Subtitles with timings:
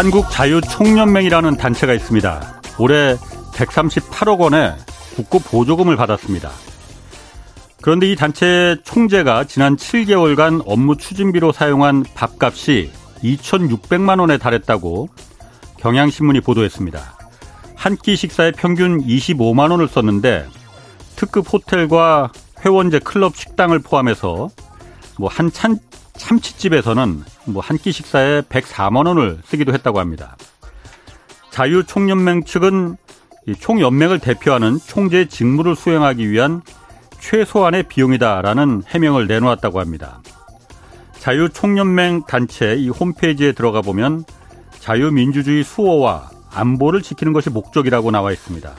[0.00, 2.62] 한국자유총연맹이라는 단체가 있습니다.
[2.78, 3.16] 올해
[3.52, 4.74] 138억 원의
[5.14, 6.50] 국고 보조금을 받았습니다.
[7.82, 12.90] 그런데 이 단체 총재가 지난 7개월간 업무 추진비로 사용한 밥값이
[13.22, 15.10] 2,600만 원에 달했다고
[15.76, 16.98] 경향신문이 보도했습니다.
[17.76, 20.46] 한 끼 식사에 평균 25만 원을 썼는데
[21.16, 22.32] 특급 호텔과
[22.64, 24.48] 회원제 클럽 식당을 포함해서
[25.18, 25.50] 뭐 한
[26.20, 30.36] 참치집에서는 뭐 한 끼 식사에 104만 원을 쓰기도 했다고 합니다.
[31.50, 32.96] 자유총연맹 측은
[33.58, 36.60] 총연맹을 대표하는 총재 직무를 수행하기 위한
[37.18, 40.20] 최소한의 비용이다라는 해명을 내놓았다고 합니다.
[41.18, 44.24] 자유총연맹 단체 이 홈페이지에 들어가 보면
[44.78, 48.70] 자유민주주의 수호와 안보를 지키는 것이 목적이라고 나와 있습니다.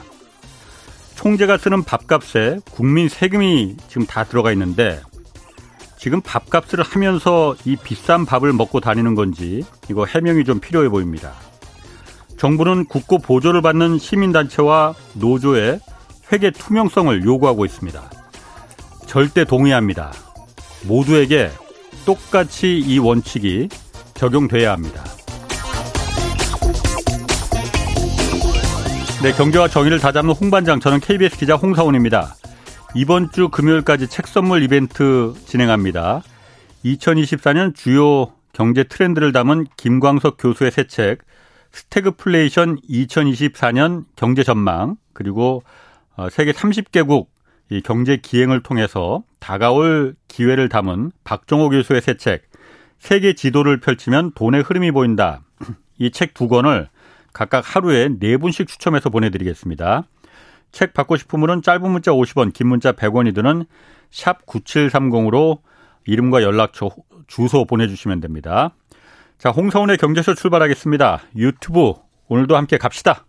[1.16, 5.00] 총재가 쓰는 밥값에 국민 세금이 지금 다 들어가 있는데
[6.02, 11.32] 지금 밥값을 하면서 이 비싼 밥을 먹고 다니는 건지 이거 해명이 좀 필요해 보입니다.
[12.36, 15.78] 정부는 국고 보조를 받는 시민단체와 노조의
[16.32, 18.02] 회계 투명성을 요구하고 있습니다.
[19.06, 20.12] 절대 동의합니다.
[20.88, 21.52] 모두에게
[22.04, 23.68] 똑같이 이 원칙이
[24.14, 25.04] 적용돼야 합니다.
[29.22, 32.34] 네, 경제와 정의를 다잡는 홍반장, 저는 KBS 기자 홍사원입니다.
[32.94, 36.22] 이번 주 금요일까지 책 선물 이벤트 진행합니다.
[36.84, 41.20] 2024년 주요 경제 트렌드를 담은 김광석 교수의 새 책,
[41.70, 45.62] 스태그플레이션 2024년 경제 전망, 그리고
[46.16, 47.28] 어, 세계 30개국
[47.84, 52.42] 경제 기행을 통해서 다가올 기회를 담은 박종호 교수의 새 책,
[52.98, 55.40] 세계 지도를 펼치면 돈의 흐름이 보인다.
[55.98, 56.90] 이 책 두 권을
[57.32, 60.04] 각각 하루에 네 분씩 추첨해서 보내드리겠습니다.
[60.72, 63.66] 책 받고 싶은 분은 짧은 문자 50원, 긴 문자 100원이 드는
[64.10, 65.60] 샵 9730으로
[66.06, 66.90] 이름과 연락처,
[67.26, 68.74] 주소 보내주시면 됩니다.
[69.38, 71.20] 자, 홍사원의 경제쇼 출발하겠습니다.
[71.36, 71.94] 유튜브
[72.28, 73.26] 오늘도 함께 갑시다.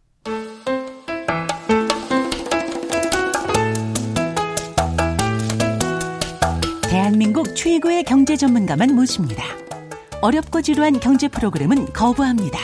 [6.90, 9.44] 대한민국 최고의 경제 전문가만 모십니다.
[10.22, 12.60] 어렵고 지루한 경제 프로그램은 거부합니다.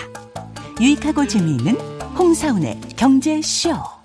[0.80, 1.74] 유익하고 재미있는
[2.18, 3.99] 홍사운의 경제쇼.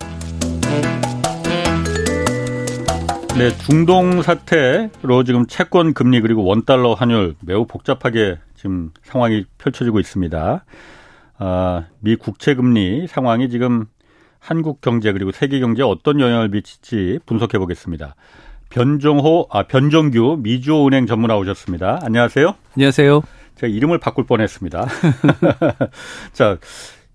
[3.37, 9.99] 네, 중동 사태로 지금 채권 금리 그리고 원 달러 환율 매우 복잡하게 지금 상황이 펼쳐지고
[9.99, 10.65] 있습니다.
[11.39, 13.87] 아, 미 국채 금리 상황이 지금
[14.39, 18.15] 한국 경제 그리고 세계 경제에 어떤 영향을 미칠지 분석해 보겠습니다.
[18.71, 21.99] 변종호, 아, 변종규 미주은행 전문가 오셨습니다.
[22.03, 22.55] 안녕하세요.
[22.77, 23.21] 안녕하세요.
[23.57, 24.87] 제가 이름을 바꿀 뻔했습니다.
[26.33, 26.59] 자,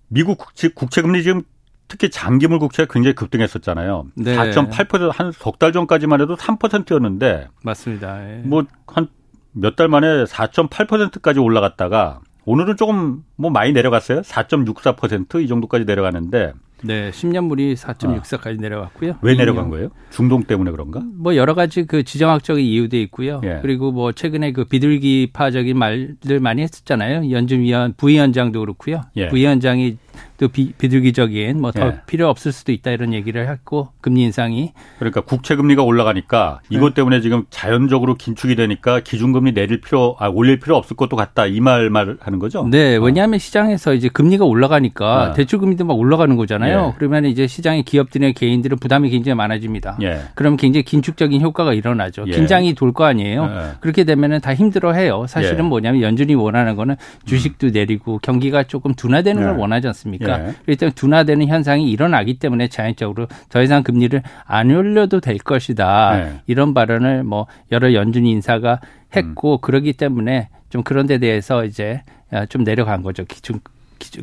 [0.08, 1.44] 미국 국채, 국채 금리 지금
[1.90, 4.06] 특히 장기물 국채가 굉장히 급등했었잖아요.
[4.14, 4.36] 네.
[4.36, 8.30] 4.8%한 석 달 전까지만 해도 3%였는데 맞습니다.
[8.30, 8.42] 예.
[8.44, 9.08] 뭐한
[9.52, 14.20] 몇 달 만에 4.8%까지 올라갔다가 오늘은 조금 뭐 많이 내려갔어요.
[14.22, 16.52] 4.64%이 정도까지 내려가는데
[16.82, 18.60] 네, 10년물이 4.64까지 아.
[18.62, 19.16] 내려갔고요.
[19.20, 19.90] 왜 내려간 거예요?
[20.08, 21.02] 중동 때문에 그런가?
[21.14, 23.40] 뭐 여러 가지 그 지정학적인 이유도 있고요.
[23.44, 23.58] 예.
[23.60, 27.30] 그리고 뭐 최근에 그 비둘기파적인 말들 많이 했었잖아요.
[27.32, 29.02] 연준 위원 부위원장도 그렇고요.
[29.16, 29.28] 예.
[29.28, 29.98] 부위원장이
[30.38, 32.00] 또 비, 비둘기적인 뭐더 예.
[32.06, 36.94] 필요 없을 수도 있다 이런 얘기를 했고 금리 인상이 그러니까 국채 금리가 올라가니까 이것 네.
[36.94, 41.60] 때문에 지금 자연적으로 긴축이 되니까 기준금리 내릴 필요 아 올릴 필요 없을 것도 같다 이
[41.60, 42.66] 말 말하는 거죠?
[42.70, 43.02] 네, 어.
[43.02, 43.38] 왜냐하면 어.
[43.38, 45.32] 시장에서 이제 금리가 올라가니까 어.
[45.34, 46.92] 대출 금리도 막 올라가는 거잖아요.
[46.92, 46.94] 예.
[46.96, 49.98] 그러면 이제 시장의 기업들의 개인들은 부담이 굉장히 많아집니다.
[50.02, 50.20] 예.
[50.34, 52.24] 그럼 굉장히 긴축적인 효과가 일어나죠.
[52.28, 52.32] 예.
[52.32, 53.44] 긴장이 돌 거 아니에요.
[53.44, 53.70] 예.
[53.80, 55.26] 그렇게 되면은 다 힘들어해요.
[55.28, 55.68] 사실은 예.
[55.68, 57.72] 뭐냐면 연준이 원하는 거는 주식도 음.
[57.72, 60.09] 내리고 경기가 조금 둔화되는 걸 원하지 않습니까?
[60.10, 60.40] 않습니까?
[60.40, 60.52] 예.
[60.64, 66.20] 그렇기 때문에 둔화되는 현상이 일어나기 때문에 자연적으로 더 이상 금리를 안 올려도 될 것이다.
[66.20, 66.40] 예.
[66.46, 68.80] 이런 발언을 뭐 여러 연준 인사가
[69.14, 69.58] 했고 음.
[69.60, 72.02] 그러기 때문에 좀 그런 데 대해서 이제
[72.48, 73.24] 좀 내려간 거죠.
[73.24, 73.60] 기준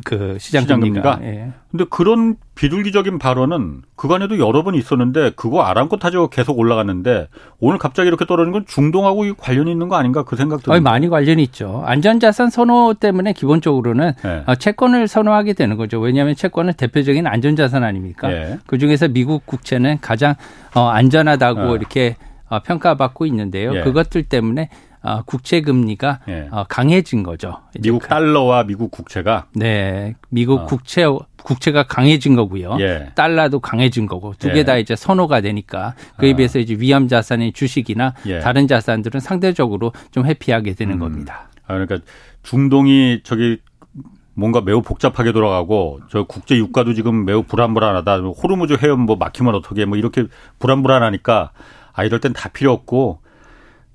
[0.04, 1.20] 그 시장, 시장 금리가.
[1.22, 1.52] 예.
[1.70, 7.28] 근데 그런 비둘기적인 발언은 그간에도 여러 번 있었는데 그거 아랑곳하죠 계속 올라갔는데
[7.60, 11.42] 오늘 갑자기 이렇게 떨어지는 건 중동하고 관련이 있는 거 아닌가 그 생각 도 많이 관련이
[11.44, 11.82] 있죠.
[11.86, 14.44] 안전자산 선호 때문에 기본적으로는 네.
[14.58, 16.00] 채권을 선호하게 되는 거죠.
[16.00, 18.28] 왜냐하면 채권은 대표적인 안전자산 아닙니까?
[18.28, 18.58] 네.
[18.66, 20.34] 그 중에서 미국 국채는 가장
[20.74, 21.72] 어, 안전하다고 네.
[21.74, 22.16] 이렇게
[22.48, 23.74] 어, 평가받고 있는데요.
[23.74, 23.82] 예.
[23.82, 24.70] 그것들 때문에
[25.02, 26.48] 어, 국채 금리가 예.
[26.50, 27.56] 어, 강해진 거죠.
[27.80, 30.66] 미국 달러와 미국 국채가 네, 미국 어.
[30.66, 31.04] 국채
[31.42, 32.76] 국채가 강해진 거고요.
[32.80, 33.10] 예.
[33.14, 34.80] 달러도 강해진 거고 두 개다 예.
[34.80, 36.36] 이제 선호가 되니까 그에 아.
[36.36, 38.40] 비해서 이제 위험 자산의 주식이나 예.
[38.40, 40.98] 다른 자산들은 상대적으로 좀 회피하게 되는 음.
[40.98, 41.48] 겁니다.
[41.66, 41.98] 아, 그러니까
[42.42, 43.58] 중동이 저기
[44.34, 48.18] 뭔가 매우 복잡하게 돌아가고 저 국제 유가도 지금 매우 불안불안하다.
[48.18, 50.26] 호르무즈 해협 뭐 막히면 어떻게 뭐 이렇게
[50.58, 51.50] 불안불안하니까
[51.92, 53.20] 아 이럴 땐 다 필요 없고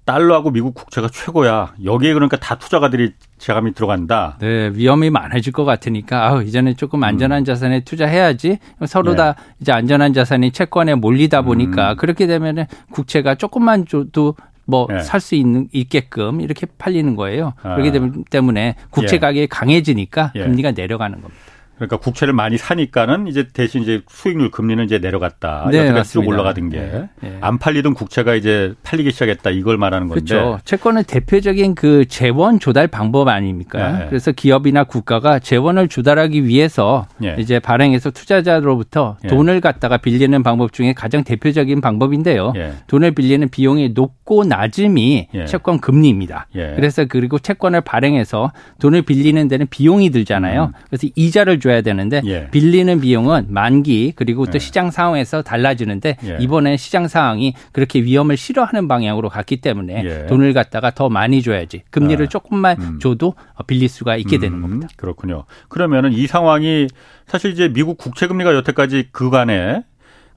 [0.05, 1.75] 달러하고 미국 국채가 최고야.
[1.83, 4.38] 여기에 그러니까 다 투자가들이 자금이 들어간다.
[4.39, 7.45] 네, 위험이 많아질 것 같으니까 아, 이제는 조금 안전한 음.
[7.45, 8.59] 자산에 투자해야지.
[8.85, 9.17] 서로 네.
[9.17, 11.97] 다 이제 안전한 자산이 채권에 몰리다 보니까 음.
[11.97, 14.35] 그렇게 되면은 국채가 조금만 줘도
[14.65, 15.38] 뭐 살수 네.
[15.38, 17.53] 있는 있게끔 이렇게 팔리는 거예요.
[17.63, 17.75] 아.
[17.75, 19.19] 그렇기 때문에 국채 예.
[19.19, 20.44] 가격이 강해지니까 예.
[20.44, 21.44] 금리가 내려가는 겁니다.
[21.75, 25.67] 그러니까 국채를 많이 사니까는 이제 대신 이제 수익률 금리는 이제 내려갔다.
[25.71, 27.39] 네, 여태까지 쭉 올라가던 게안 네, 네.
[27.59, 29.49] 팔리던 국채가 이제 팔리기 시작했다.
[29.49, 30.23] 이걸 말하는 건데.
[30.23, 30.59] 그렇죠.
[30.65, 33.99] 채권은 대표적인 그 재원 조달 방법 아닙니까?
[33.99, 34.05] 네.
[34.07, 37.35] 그래서 기업이나 국가가 재원을 조달하기 위해서 네.
[37.39, 39.29] 이제 발행해서 투자자로부터 네.
[39.29, 42.53] 돈을 갖다가 빌리는 방법 중에 가장 대표적인 방법인데요.
[42.87, 46.47] 돈을 빌리는 비용이 높고 낮음이 채권 금리입니다.
[46.53, 50.65] 그래서 그리고 채권을 발행해서 돈을 빌리는 데는 비용이 들잖아요.
[50.65, 50.71] 음.
[50.87, 52.47] 그래서 이자를 줘야 되는데 예.
[52.51, 54.59] 빌리는 비용은 만기 그리고 또 예.
[54.59, 56.37] 시장 상황에서 달라지는데 예.
[56.39, 60.25] 이번에 시장 상황이 그렇게 위험을 싫어하는 방향으로 갔기 때문에 예.
[60.27, 62.29] 돈을 갖다가 더 많이 줘야지 금리를 아.
[62.29, 62.99] 조금만 음.
[62.99, 63.35] 줘도
[63.67, 64.61] 빌릴 수가 있게 되는 음.
[64.61, 64.87] 겁니다.
[64.95, 65.45] 그렇군요.
[65.67, 66.87] 그러면은 이 상황이
[67.25, 69.83] 사실 이제 미국 국채 금리가 여태까지 그간에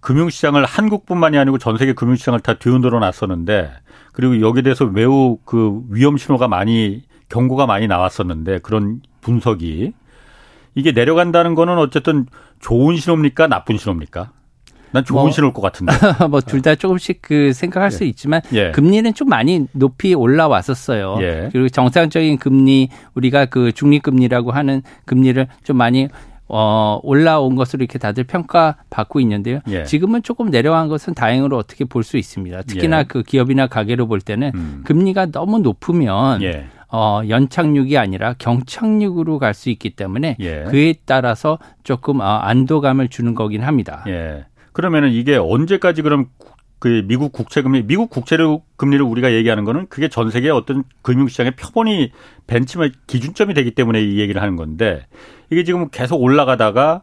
[0.06, 3.72] 금융시장을 한국뿐만이 아니고 전 세계 금융시장을 다 뒤흔들어 놨었는데
[4.12, 9.92] 그리고 여기에 대해서 매우 그 위험 신호가 많이 경고가 많이 나왔었는데 그런 분석이
[10.76, 12.26] 이게 내려간다는 거는 어쨌든
[12.60, 13.48] 좋은 신호입니까?
[13.48, 14.30] 나쁜 신호입니까?
[14.92, 15.92] 난 좋은 뭐, 신호일 것 같은데.
[16.30, 17.90] 뭐 둘 다 조금씩 그 생각할 예.
[17.90, 18.70] 수 있지만 예.
[18.70, 21.16] 금리는 좀 많이 높이 올라왔었어요.
[21.20, 21.48] 예.
[21.50, 26.08] 그리고 정상적인 금리 우리가 그 중립 금리라고 하는 금리를 좀 많이
[26.48, 29.60] 어, 올라온 것으로 이렇게 다들 평가받고 있는데요.
[29.68, 29.84] 예.
[29.84, 32.62] 지금은 조금 내려간 것은 다행으로 어떻게 볼 수 있습니다.
[32.62, 33.04] 특히나 예.
[33.04, 34.82] 그 기업이나 가게로 볼 때는 음.
[34.84, 36.66] 금리가 너무 높으면 예.
[36.92, 40.64] 어, 연착륙이 아니라 경착륙으로 갈 수 있기 때문에 예.
[40.68, 44.04] 그에 따라서 조금 어, 안도감을 주는 거긴 합니다.
[44.06, 44.44] 예.
[44.72, 46.26] 그러면은 이게 언제까지 그럼
[46.78, 48.36] 그 미국 국채 금리, 미국 국채
[48.76, 52.12] 금리를 우리가 얘기하는 거는 그게 전 세계 어떤 금융시장의 표본이
[52.46, 55.06] 벤치마 기준점이 되기 때문에 이 얘기를 하는 건데
[55.50, 57.02] 이게 지금 계속 올라가다가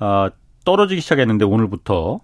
[0.00, 0.28] 어,
[0.64, 2.20] 떨어지기 시작했는데 오늘부터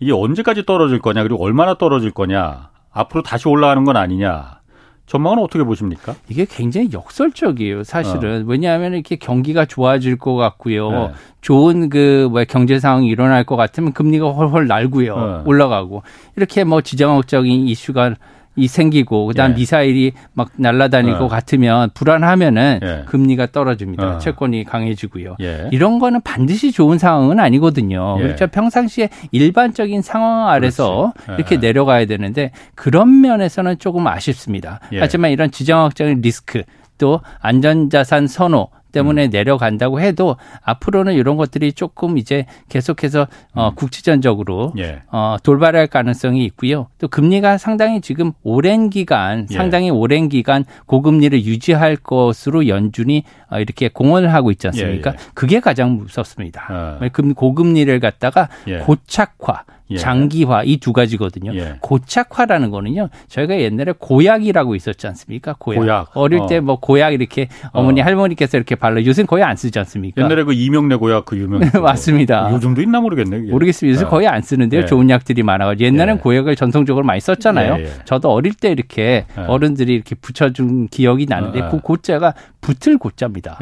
[0.00, 4.60] 이게 언제까지 떨어질 거냐 그리고 얼마나 떨어질 거냐 앞으로 다시 올라가는 건 아니냐
[5.06, 6.14] 전망은 어떻게 보십니까?
[6.28, 8.42] 이게 굉장히 역설적이에요, 사실은.
[8.42, 8.44] 어.
[8.46, 10.90] 왜냐하면 이렇게 경기가 좋아질 것 같고요.
[10.90, 11.10] 네.
[11.42, 15.14] 좋은 그, 뭐, 경제 상황이 일어날 것 같으면 금리가 훨훨 날고요.
[15.14, 15.42] 어.
[15.44, 16.02] 올라가고.
[16.36, 18.14] 이렇게 뭐 지정학적인 이슈가
[18.56, 19.54] 이 생기고 그다음 예.
[19.56, 21.28] 미사일이 막 날아다니고 어.
[21.28, 23.02] 같으면 불안하면은 예.
[23.06, 24.16] 금리가 떨어집니다.
[24.16, 24.18] 어.
[24.18, 25.36] 채권이 강해지고요.
[25.40, 25.68] 예.
[25.72, 28.16] 이런 거는 반드시 좋은 상황은 아니거든요.
[28.18, 28.22] 예.
[28.22, 28.46] 그렇죠.
[28.46, 31.38] 평상시에 일반적인 상황 아래서 그렇지.
[31.38, 31.58] 이렇게 예.
[31.58, 34.80] 내려가야 되는데 그런 면에서는 조금 아쉽습니다.
[34.92, 35.00] 예.
[35.00, 36.62] 하지만 이런 지정학적인 리스크
[36.98, 39.30] 또 안전자산 선호 때문에 음.
[39.30, 43.74] 내려간다고 해도 앞으로는 이런 것들이 조금 이제 계속해서 어, 음.
[43.74, 45.02] 국지전적으로 예.
[45.10, 46.86] 어, 돌발할 가능성이 있고요.
[46.98, 49.54] 또 금리가 상당히 지금 오랜 기간, 예.
[49.54, 55.10] 상당히 오랜 기간 고금리를 유지할 것으로 연준이 어, 이렇게 공언을 하고 있지 않습니까?
[55.10, 55.30] 예, 예.
[55.34, 56.68] 그게 가장 무섭습니다.
[56.70, 56.98] 어.
[57.34, 58.78] 고금리를 갖다가 예.
[58.78, 59.96] 고착화 예.
[59.96, 61.54] 장기화 이 두 가지거든요.
[61.54, 61.76] 예.
[61.80, 63.08] 고착화라는 거는요.
[63.28, 65.54] 저희가 옛날에 고약이라고 있었지 않습니까?
[65.58, 65.78] 고약.
[65.80, 66.10] 고약.
[66.14, 66.46] 어릴 어.
[66.46, 68.04] 때뭐 고약 이렇게 어머니 어.
[68.04, 70.22] 할머니께서 이렇게 발라 요새는 거의 안 쓰지 않습니까?
[70.22, 71.60] 옛날에 그 이명래 고약 그 유명.
[71.82, 72.50] 맞습니다.
[72.52, 73.50] 요즘도 있나 모르겠네요.
[73.50, 73.94] 모르겠습니다.
[73.94, 74.08] 요새 어.
[74.08, 74.82] 거의 안 쓰는데요.
[74.82, 74.86] 예.
[74.86, 76.20] 좋은 약들이 많아가지고 옛날엔 예.
[76.20, 77.76] 고약을 전통적으로 많이 썼잖아요.
[77.78, 77.90] 예, 예.
[78.04, 83.58] 저도 어릴 때 이렇게 어른들이 이렇게 붙여준 기억이 나는데 그 고자가 붙을 고자입니다.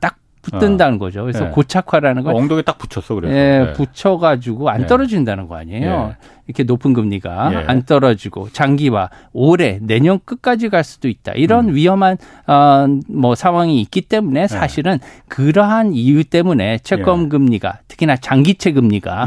[0.00, 0.98] 딱 붙든다는 어.
[0.98, 1.22] 거죠.
[1.22, 1.50] 그래서 네.
[1.50, 3.72] 고착화라는 건 엉덩이 딱 붙였어 그래서 예, 네.
[3.72, 4.86] 붙여가지고 안 네.
[4.86, 6.08] 떨어진다는 거 아니에요.
[6.08, 6.16] 네.
[6.46, 7.64] 이렇게 높은 금리가 네.
[7.66, 11.32] 안 떨어지고 장기화 올해 내년 끝까지 갈 수도 있다.
[11.32, 11.74] 이런 음.
[11.74, 19.26] 위험한 어, 뭐 상황이 있기 때문에 사실은 그러한 이유 때문에 채권 금리가 특히나 장기채 금리가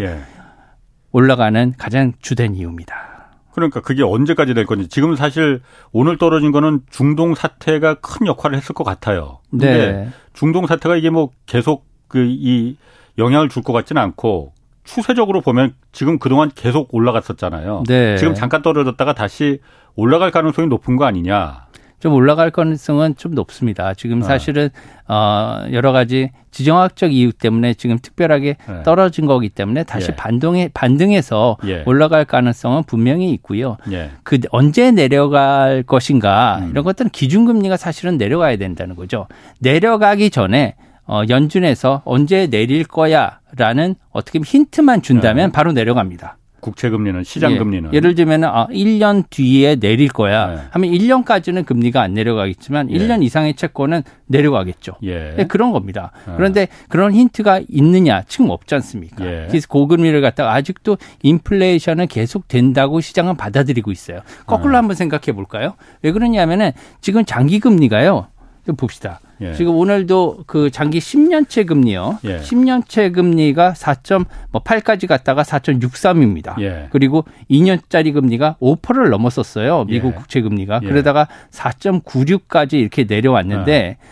[1.12, 3.16] 올라가는 가장 주된 이유입니다.
[3.56, 5.62] 그러니까 그게 언제까지 될 건지 지금 사실
[5.94, 9.40] 오늘 떨어진 거는 중동 사태가 큰 역할을 했을 것 같아요.
[9.50, 10.10] 근데 네.
[10.36, 12.78] 중동 사태가 이게 뭐 계속 그 이
[13.18, 17.84] 영향을 줄 것 같지는 않고 추세적으로 보면 지금 그동안 계속 올라갔었잖아요.
[17.88, 18.18] 네.
[18.18, 19.60] 지금 잠깐 떨어졌다가 다시
[19.96, 21.65] 올라갈 가능성이 높은 거 아니냐.
[22.06, 23.96] 좀 올라갈 가능성은 좀 높습니다.
[23.96, 24.28] 지금 네.
[24.28, 24.70] 사실은
[25.08, 28.84] 어 여러 가지 지정학적 이유 때문에 지금 특별하게 네.
[28.84, 30.16] 떨어진 거기 때문에 다시 예.
[30.16, 31.82] 반동에 반등해서 예.
[31.88, 33.78] 올라갈 가능성은 분명히 있고요.
[33.92, 34.12] 예.
[34.22, 36.70] 그 언제 내려갈 것인가 음.
[36.70, 39.26] 이런 것들은 기준금리가 사실은 내려가야 된다는 거죠.
[39.58, 40.76] 내려가기 전에
[41.08, 45.52] 어 연준에서 언제 내릴 거야라는 어떻게 힌트만 준다면 네.
[45.52, 46.38] 바로 내려갑니다.
[46.66, 47.58] 국채 금리는 시장 예.
[47.60, 50.62] 금리는 예를 들면 아 1년 뒤에 내릴 거야 네.
[50.72, 52.98] 하면 1년까지는 금리가 안 내려가겠지만 예.
[52.98, 54.94] 1년 이상의 채권은 내려가겠죠.
[55.04, 55.36] 예.
[55.38, 56.12] 네, 그런 겁니다.
[56.26, 56.34] 아.
[56.36, 59.24] 그런데 그런 힌트가 있느냐 지금 없지 않습니까?
[59.24, 59.46] 예.
[59.48, 64.22] 그래서 고금리를 갖다가 아직도 인플레이션은 계속 된다고 시장은 받아들이고 있어요.
[64.48, 64.80] 거꾸로 아.
[64.80, 65.76] 한번 생각해 볼까요?
[66.02, 68.26] 왜 그러냐면은 지금 장기 금리가요.
[68.66, 69.20] 좀 봅시다.
[69.42, 69.54] 예.
[69.54, 72.20] 지금 오늘도 그 장기 10년채 금리요.
[72.26, 72.38] 예.
[72.40, 76.60] 10년채 금리가 4.8까지 갔다가 4.63입니다.
[76.62, 76.88] 예.
[76.92, 79.86] 그리고 2년짜리 금리가 5%를 넘었었어요.
[79.86, 80.16] 미국 예.
[80.16, 80.80] 국채 금리가.
[80.84, 80.88] 예.
[80.88, 84.06] 그러다가 4.96까지 이렇게 내려왔는데 아.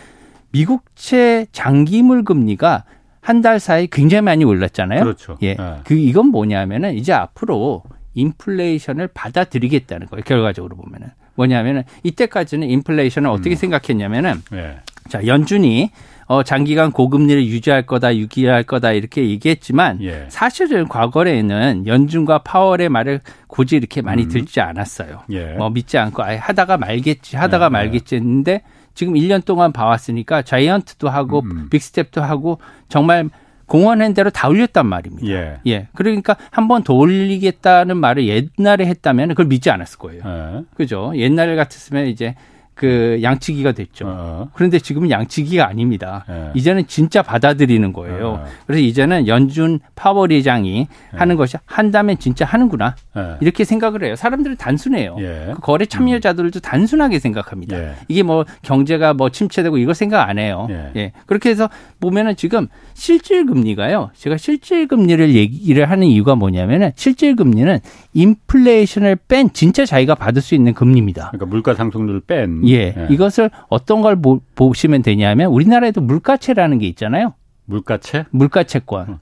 [0.52, 2.84] 미국채 장기물 금리가
[3.22, 5.02] 한 달 사이 굉장히 많이 올랐잖아요.
[5.02, 5.38] 그렇죠.
[5.42, 5.56] 예.
[5.58, 5.80] 아.
[5.86, 7.84] 그 이건 뭐냐면은 이제 앞으로
[8.16, 10.24] 인플레이션을 받아들이겠다는 거예요.
[10.24, 11.10] 결과적으로 보면은.
[11.36, 13.56] 뭐냐면은 이때까지는 인플레이션을 어떻게 음.
[13.56, 14.76] 생각했냐면은 네.
[15.10, 15.92] 자 연준이
[16.26, 20.26] 어, 장기간 고금리를 유지할 거다, 유지할 거다 이렇게 얘기했지만 예.
[20.30, 24.30] 사실은 과거에는 연준과 파월의 말을 굳이 이렇게 많이 음.
[24.30, 25.24] 듣지 않았어요.
[25.32, 25.54] 예.
[25.56, 27.70] 뭐 믿지 않고 아예 하다가 말겠지, 하다가 예.
[27.70, 28.62] 말겠지 했는데
[28.96, 31.68] 지금 1년 동안 봐왔으니까 자이언트도 하고 음.
[31.70, 33.30] 빅스텝도 하고 정말
[33.66, 35.28] 공언한 대로 다 올렸단 말입니다.
[35.28, 35.58] 예.
[35.68, 35.88] 예.
[35.94, 40.22] 그러니까 한 번 더 올리겠다는 말을 옛날에 했다면 그걸 믿지 않았을 거예요.
[40.26, 40.64] 예.
[40.76, 41.12] 그죠?
[41.16, 42.36] 옛날 같았으면 이제
[42.76, 44.06] 그 양치기가 됐죠.
[44.08, 44.50] 어.
[44.54, 46.26] 그런데 지금은 양치기가 아닙니다.
[46.30, 46.52] 예.
[46.56, 48.28] 이제는 진짜 받아들이는 거예요.
[48.28, 48.46] 어.
[48.66, 51.18] 그래서 이제는 연준 파월 의장이 예.
[51.18, 52.96] 하는 것이 한다면 진짜 하는구나.
[53.16, 53.38] 예.
[53.42, 54.16] 이렇게 생각을 해요.
[54.16, 55.18] 사람들은 단순해요.
[55.20, 55.52] 예.
[55.54, 56.62] 그 거래 참여자들도 음.
[56.62, 57.78] 단순하게 생각합니다.
[57.78, 57.96] 예.
[58.08, 60.68] 이게 뭐 경제가 뭐 침체되고 이거 생각 안 해요.
[60.72, 60.92] 예.
[60.96, 61.12] 예.
[61.28, 64.10] 그렇게 해서 보면은 지금 실질 금리가요.
[64.16, 67.80] 제가 실질 금리를 얘기를 하는 이유가 뭐냐면은 실질 금리는
[68.14, 71.30] 인플레이션을 뺀 진짜 자기가 받을 수 있는 금리입니다.
[71.32, 72.94] 그러니까 물가 상승률을 뺀 예.
[72.96, 73.08] 예.
[73.10, 77.34] 이것을 어떤 걸 보, 보시면 되냐면 우리나라에도 물가채라는 게 있잖아요.
[77.66, 78.26] 물가채?
[78.32, 79.20] 물가채권.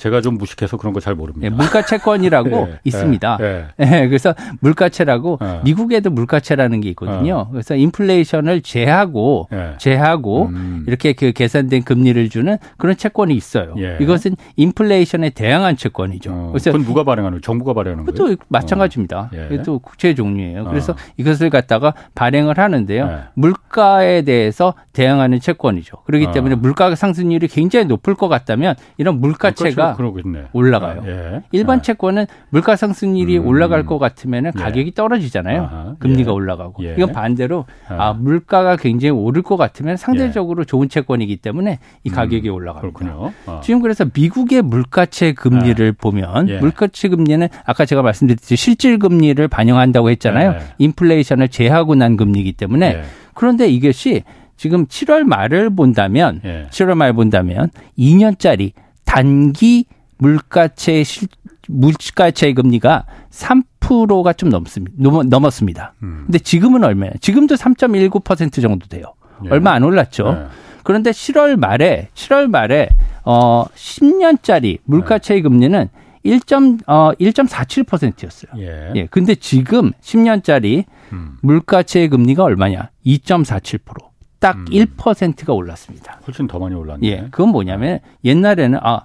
[0.00, 0.02] 어.
[0.02, 1.48] 제가 좀 무식해서 그런 거 잘 모릅니다.
[1.48, 3.36] 네, 물가채권이라고 네, 있습니다.
[3.38, 4.06] 네, 네.
[4.08, 5.60] 그래서 물가채라고 어.
[5.64, 7.34] 미국에도 물가채라는 게 있거든요.
[7.36, 7.48] 어.
[7.50, 10.84] 그래서 인플레이션을 제하고 제하고 음.
[10.86, 13.74] 이렇게 그 계산된 금리를 주는 그런 채권이 있어요.
[13.78, 13.96] 예.
[14.00, 16.30] 이것은 인플레이션에 대항한 채권이죠.
[16.32, 16.48] 어.
[16.52, 17.40] 그래서 그건 누가 발행하는?
[17.42, 18.14] 정부가 발행하는 거예요?
[18.14, 19.18] 그것도 마찬가지입니다.
[19.18, 19.48] 어.
[19.50, 19.62] 예.
[19.62, 20.64] 또 국채 종류예요.
[20.64, 20.96] 그래서 어.
[21.16, 23.06] 이것을 갖다가 발행을 하는데요.
[23.06, 23.18] 예.
[23.34, 25.98] 물가에 대해서 대항하는 채권이죠.
[26.04, 26.32] 그렇기 어.
[26.32, 30.44] 때문에 물가 상승률이 굉장히 높을 것 같다면 이런 물가채가 그러겠네.
[30.52, 31.02] 올라가요.
[31.02, 31.42] 아, 예.
[31.52, 31.82] 일반 아.
[31.82, 33.46] 채권은 물가 상승률이 음.
[33.46, 34.50] 올라갈 것 같으면 예.
[34.50, 35.62] 가격이 떨어지잖아요.
[35.62, 35.94] 아하.
[35.98, 36.34] 금리가 예.
[36.34, 36.84] 올라가고.
[36.84, 36.94] 예.
[36.96, 38.08] 이건 반대로 아.
[38.08, 38.12] 아.
[38.12, 40.64] 물가가 굉장히 오를 것 같으면 상대적으로 예.
[40.64, 42.14] 좋은 채권이기 때문에 이 음.
[42.14, 42.54] 가격이 음.
[42.54, 43.32] 올라가요.
[43.46, 43.60] 아.
[43.62, 46.00] 지금 그래서 미국의 물가채 금리를 아.
[46.00, 46.58] 보면 예.
[46.58, 50.56] 물가채 금리는 아까 제가 말씀드렸듯이 실질 금리를 반영한다고 했잖아요.
[50.78, 53.02] 인플레이션을 제하고 난 금리이기 때문에
[53.34, 54.22] 그런데 이것이
[54.60, 56.66] 지금 7월 말을 본다면 예.
[56.70, 58.72] 7월 말 본다면 2년짜리
[59.10, 59.86] 단기
[60.18, 61.26] 물가채 실
[61.66, 64.96] 물가채 금리가 3%가 좀 넘습니다.
[64.98, 65.94] 넘 었습니다.
[66.02, 66.22] 음.
[66.26, 67.14] 근데 지금은 얼마예요?
[67.20, 69.14] 지금도 3.19% 정도 돼요.
[69.44, 69.48] 예.
[69.50, 70.36] 얼마 안 올랐죠.
[70.36, 70.46] 예.
[70.84, 72.88] 그런데 7월 말에 7월 말에
[73.24, 75.42] 어 10년짜리 물가채 예.
[75.42, 75.88] 금리는
[76.22, 76.40] 1.
[76.86, 78.52] 어 1.47%였어요.
[78.62, 78.92] 예.
[78.94, 79.06] 예.
[79.06, 81.36] 근데 지금 10년짜리 음.
[81.42, 82.90] 물가채 금리가 얼마냐?
[83.04, 84.09] 2.47%.
[84.40, 84.64] 딱 음.
[84.64, 86.18] 1%가 올랐습니다.
[86.26, 87.06] 훨씬 더 많이 올랐네.
[87.06, 87.28] 예.
[87.30, 89.02] 그건 뭐냐면 옛날에는 아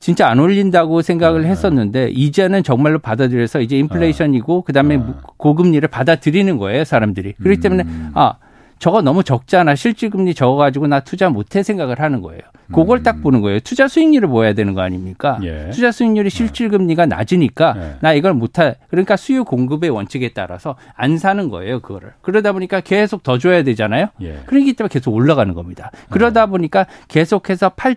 [0.00, 1.48] 진짜 안 올린다고 생각을 네.
[1.48, 5.04] 했었는데 이제는 정말로 받아들여서 이제 인플레이션이고 그다음에 네.
[5.36, 7.34] 고금리를 받아들이는 거예요, 사람들이.
[7.34, 8.10] 그렇기 때문에 음.
[8.14, 8.34] 아
[8.78, 9.74] 저거 너무 적잖아.
[9.74, 12.40] 실질금리 적어 가지고 나 투자 못해 생각을 하는 거예요.
[12.68, 13.02] 그걸 음.
[13.02, 13.60] 딱 보는 거예요.
[13.60, 15.38] 투자 수익률을 보아야 되는 거 아닙니까?
[15.44, 15.70] 예.
[15.70, 16.36] 투자 수익률이 네.
[16.36, 17.96] 실질금리가 낮으니까 예.
[18.00, 18.76] 나 이걸 못할.
[18.88, 21.80] 그러니까 수요 공급의 원칙에 따라서 안 사는 거예요.
[21.80, 22.12] 그거를.
[22.22, 24.08] 그러다 보니까 계속 더 줘야 되잖아요.
[24.20, 24.40] 예.
[24.46, 25.90] 그러기 때문에 계속 올라가는 겁니다.
[26.10, 26.50] 그러다 네.
[26.50, 27.96] 보니까 계속해서 팔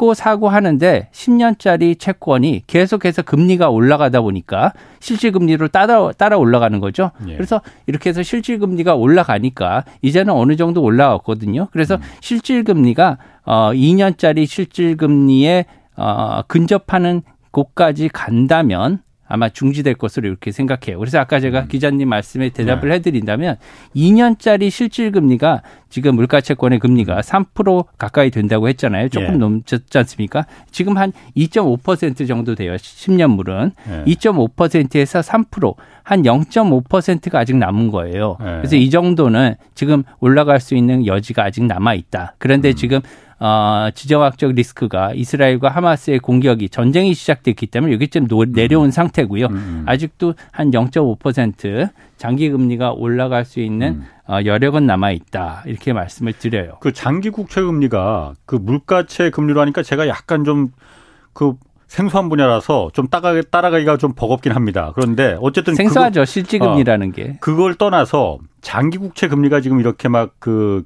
[0.00, 7.10] 받고 사고 하는데 10년짜리 채권이 계속해서 금리가 올라가다 보니까 실질 금리로 따라 따라 올라가는 거죠.
[7.28, 7.34] 예.
[7.34, 11.68] 그래서 이렇게 해서 실질 금리가 올라가니까 이제는 어느 정도 올라왔거든요.
[11.70, 12.00] 그래서 음.
[12.20, 15.66] 실질 금리가 어 2년짜리 실질 금리에
[15.96, 20.98] 어 근접하는 곳까지 간다면 아마 중지될 것으로 이렇게 생각해요.
[20.98, 21.68] 그래서 아까 제가 음.
[21.68, 22.96] 기자님 말씀에 대답을 네.
[22.96, 23.56] 해드린다면
[23.94, 29.08] 2년짜리 실질 금리가 지금 물가채권의 금리가 3% 가까이 된다고 했잖아요.
[29.08, 29.38] 조금 예.
[29.38, 30.46] 넘지 않습니까?
[30.72, 32.74] 지금 한 2.5% 정도 돼요.
[32.74, 34.04] 10년물은 예.
[34.12, 38.36] 2.5%에서 3%한 0.5%가 아직 남은 거예요.
[38.40, 38.44] 예.
[38.44, 42.34] 그래서 이 정도는 지금 올라갈 수 있는 여지가 아직 남아 있다.
[42.38, 42.74] 그런데 음.
[42.74, 43.00] 지금
[43.40, 48.90] 어, 지정학적 리스크가 이스라엘과 하마스의 공격이 전쟁이 시작됐기 때문에 여기쯤 노, 내려온 음.
[48.90, 49.46] 상태고요.
[49.46, 49.84] 음, 음.
[49.86, 54.06] 아직도 한 0.5% 장기 금리가 올라갈 수 있는 음.
[54.28, 56.76] 어, 여력은 남아 있다 이렇게 말씀을 드려요.
[56.80, 61.54] 그 장기 국채 금리가 그 물가채 금리로 하니까 제가 약간 좀그
[61.86, 64.92] 생소한 분야라서 좀 따라가, 따라가기가 좀 버겁긴 합니다.
[64.94, 66.26] 그런데 어쨌든 생소하죠.
[66.26, 67.36] 실질금리라는 어, 게.
[67.40, 70.84] 그걸 떠나서 장기 국채 금리가 지금 이렇게 막 그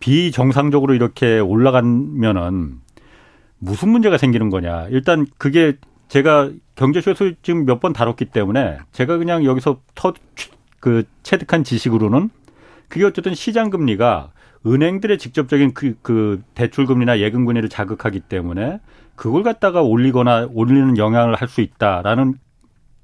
[0.00, 2.80] 비정상적으로 이렇게 올라가면은
[3.58, 4.86] 무슨 문제가 생기는 거냐.
[4.88, 5.74] 일단 그게
[6.08, 10.12] 제가 경제쇼에서 지금 몇 번 다뤘기 때문에 제가 그냥 여기서 터,
[10.80, 12.30] 그 체득한 지식으로는
[12.88, 14.32] 그게 어쨌든 시장 금리가
[14.66, 18.80] 은행들의 직접적인 그, 그 대출 금리나 예금 금리를 자극하기 때문에
[19.14, 22.34] 그걸 갖다가 올리거나 올리는 영향을 할 수 있다라는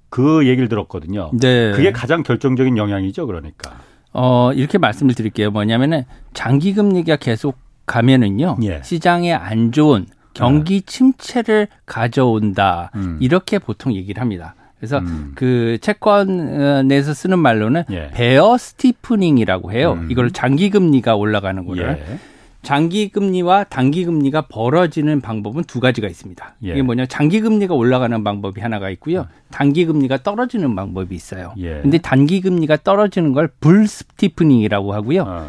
[0.08, 1.30] 그 얘기를 들었거든요.
[1.38, 1.72] 네.
[1.72, 3.72] 그게 가장 결정적인 영향이죠, 그러니까.
[4.12, 5.50] 어, 이렇게 말씀을 드릴게요.
[5.50, 8.58] 뭐냐면은 장기 금리가 계속 가면은요.
[8.62, 8.80] 예.
[8.82, 10.86] 시장에 안 좋은 경기 네.
[10.86, 12.90] 침체를 가져온다.
[12.94, 13.18] 음.
[13.20, 14.54] 이렇게 보통 얘기를 합니다.
[14.78, 15.32] 그래서 음.
[15.34, 18.10] 그 채권에서 쓰는 말로는 예.
[18.12, 19.94] 베어 스티프닝이라고 해요.
[19.94, 20.08] 음.
[20.10, 22.04] 이걸 장기 금리가 올라가는 거를.
[22.06, 22.18] 예.
[22.66, 26.56] 장기 금리와 단기 금리가 벌어지는 방법은 두 가지가 있습니다.
[26.64, 26.72] 예.
[26.72, 27.06] 이게 뭐냐?
[27.06, 29.20] 장기 금리가 올라가는 방법이 하나가 있고요.
[29.20, 29.28] 어.
[29.52, 31.54] 단기 금리가 떨어지는 방법이 있어요.
[31.58, 31.80] 예.
[31.80, 35.22] 근데 단기 금리가 떨어지는 걸 bull steepening이라고 하고요.
[35.22, 35.48] 어.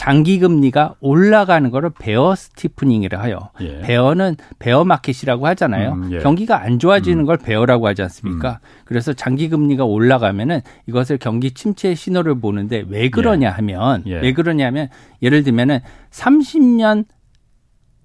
[0.00, 3.50] 장기 금리가 올라가는 거를 bear steepening이라 해요.
[3.60, 3.80] 예.
[3.82, 5.92] bear는 bear market이라고 하잖아요.
[5.92, 6.20] 음, 예.
[6.20, 7.26] 경기가 안 좋아지는 음.
[7.26, 8.60] 걸 bear라고 하지 않습니까?
[8.62, 8.82] 음.
[8.86, 13.50] 그래서 장기 금리가 올라가면은 이것을 경기 침체 신호를 보는데 왜 그러냐 예.
[13.50, 14.20] 하면 예.
[14.20, 14.88] 왜 그러냐면
[15.20, 15.80] 예를 들면은
[16.12, 17.04] 30년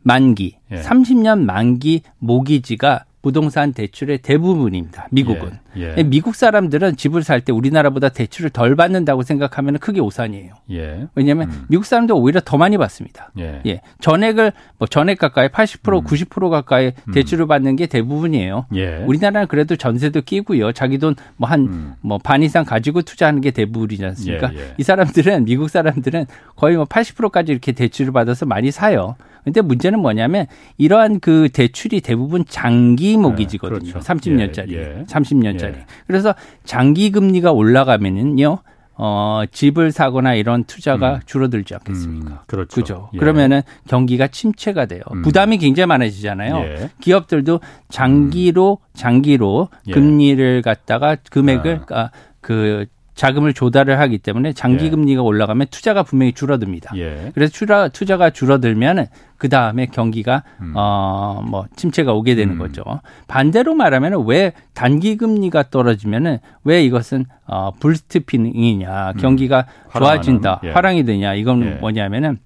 [0.03, 0.81] 만기, 예.
[0.81, 5.07] 30년 만기 모기지가 부동산 대출의 대부분입니다.
[5.09, 5.57] 미국은.
[5.77, 6.03] 예, 예.
[6.03, 10.53] 미국 사람들은 집을 살 때 우리나라보다 대출을 덜 받는다고 생각하면 크게 오산이에요.
[10.71, 11.07] 예.
[11.15, 11.65] 왜냐하면 음.
[11.67, 13.31] 미국 사람들 오히려 더 많이 받습니다.
[13.39, 13.61] 예.
[13.65, 13.81] 예.
[13.99, 16.03] 전액을 뭐 전액 가까이 80% 음.
[16.05, 17.13] 90% 가까이 음.
[17.13, 18.67] 대출을 받는 게 대부분이에요.
[18.75, 18.97] 예.
[19.07, 20.71] 우리나라는 그래도 전세도 끼고요.
[20.71, 21.93] 자기 돈 뭐 한뭐 음.
[22.01, 24.53] 뭐반 이상 가지고 투자하는 게 대부분이지 않습니까?
[24.53, 29.15] 예, 이 사람들은 미국 사람들은 거의 뭐 80%까지 이렇게 대출을 받아서 많이 사요.
[29.45, 30.47] 근데 문제는 뭐냐면
[30.77, 33.79] 이러한 그 대출이 대부분 장기 모기지거든요.
[33.79, 34.05] 네, 그렇죠.
[34.05, 34.71] 30년짜리.
[34.73, 35.03] 예, 예.
[35.05, 35.75] 30년짜리.
[35.75, 35.85] 예.
[36.07, 36.35] 그래서
[36.65, 38.57] 장기 금리가 올라가면은요.
[38.97, 41.19] 어, 집을 사거나 이런 투자가 음.
[41.25, 42.31] 줄어들지 않겠습니까?
[42.31, 42.75] 음, 그렇죠.
[42.75, 43.09] 그죠.
[43.13, 43.17] 예.
[43.17, 45.01] 그러면은 경기가 침체가 돼요.
[45.11, 45.21] 음.
[45.21, 46.57] 부담이 굉장히 많아지잖아요.
[46.59, 46.89] 예.
[47.01, 49.91] 기업들도 장기로 장기로 예.
[49.91, 52.09] 금리를 갖다가 금액을 아.
[52.39, 54.89] 그 자금을 조달을 하기 때문에 장기 예.
[54.89, 56.95] 금리가 올라가면 투자가 분명히 줄어듭니다.
[56.97, 57.31] 예.
[57.33, 60.73] 그래서 투자 투자가 줄어들면은 그 다음에 경기가 음.
[60.75, 62.59] 어뭐 침체가 오게 되는 음.
[62.59, 62.83] 거죠.
[63.27, 69.17] 반대로 말하면은 왜 단기 금리가 떨어지면은 왜 이것은 어 불스티핑이냐 음.
[69.17, 69.97] 경기가 음.
[69.97, 70.71] 좋아진다 예.
[70.71, 71.69] 화랑이 되냐 이건 예.
[71.75, 72.37] 뭐냐면은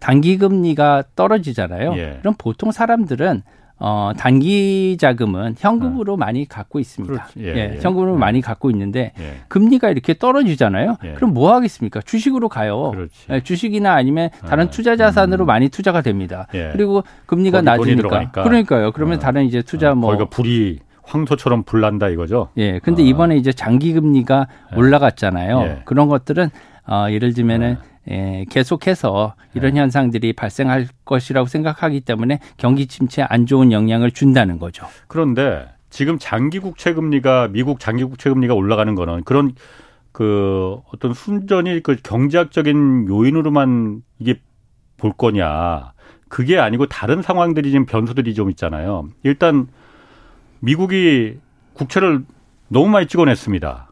[0.00, 1.94] 단기 금리가 떨어지잖아요.
[1.96, 2.18] 예.
[2.20, 3.42] 그럼 보통 사람들은
[3.82, 6.16] 어, 단기 자금은 현금으로 어.
[6.18, 7.28] 많이 갖고 있습니다.
[7.38, 8.18] 예, 예, 예, 현금으로 예.
[8.18, 9.36] 많이 갖고 있는데 예.
[9.48, 10.98] 금리가 이렇게 떨어지잖아요.
[11.02, 11.12] 예.
[11.14, 12.02] 그럼 뭐 하겠습니까?
[12.02, 12.92] 주식으로 가요.
[13.30, 15.46] 예, 주식이나 아니면 다른 아, 투자 자산으로 음.
[15.46, 16.46] 많이 투자가 됩니다.
[16.50, 18.92] 그리고 금리가 낮으니까 그러니까요.
[18.92, 19.20] 그러면 어.
[19.20, 22.50] 다른 이제 투자 어, 뭐 거기가 불이 황소처럼 불난다 이거죠.
[22.58, 22.80] 예.
[22.80, 23.06] 근데 아.
[23.06, 25.80] 이번에 이제 장기 금리가 올라갔잖아요.
[25.86, 26.50] 그런 것들은
[26.86, 27.78] 어, 예를 들면은
[28.10, 29.80] 예, 계속해서 이런 네.
[29.80, 34.86] 현상들이 발생할 것이라고 생각하기 때문에 경기 침체에 안 좋은 영향을 준다는 거죠.
[35.06, 39.54] 그런데 지금 장기 국채 금리가 미국 장기 국채 금리가 올라가는 거는 그런
[40.12, 44.40] 그 어떤 순전히 그 경제학적인 요인으로만 이게
[44.96, 45.92] 볼 거냐.
[46.28, 49.08] 그게 아니고 다른 상황들이 지금 변수들이 좀 있잖아요.
[49.24, 49.66] 일단
[50.60, 51.38] 미국이
[51.72, 52.24] 국채를
[52.68, 53.90] 너무 많이 찍어냈습니다.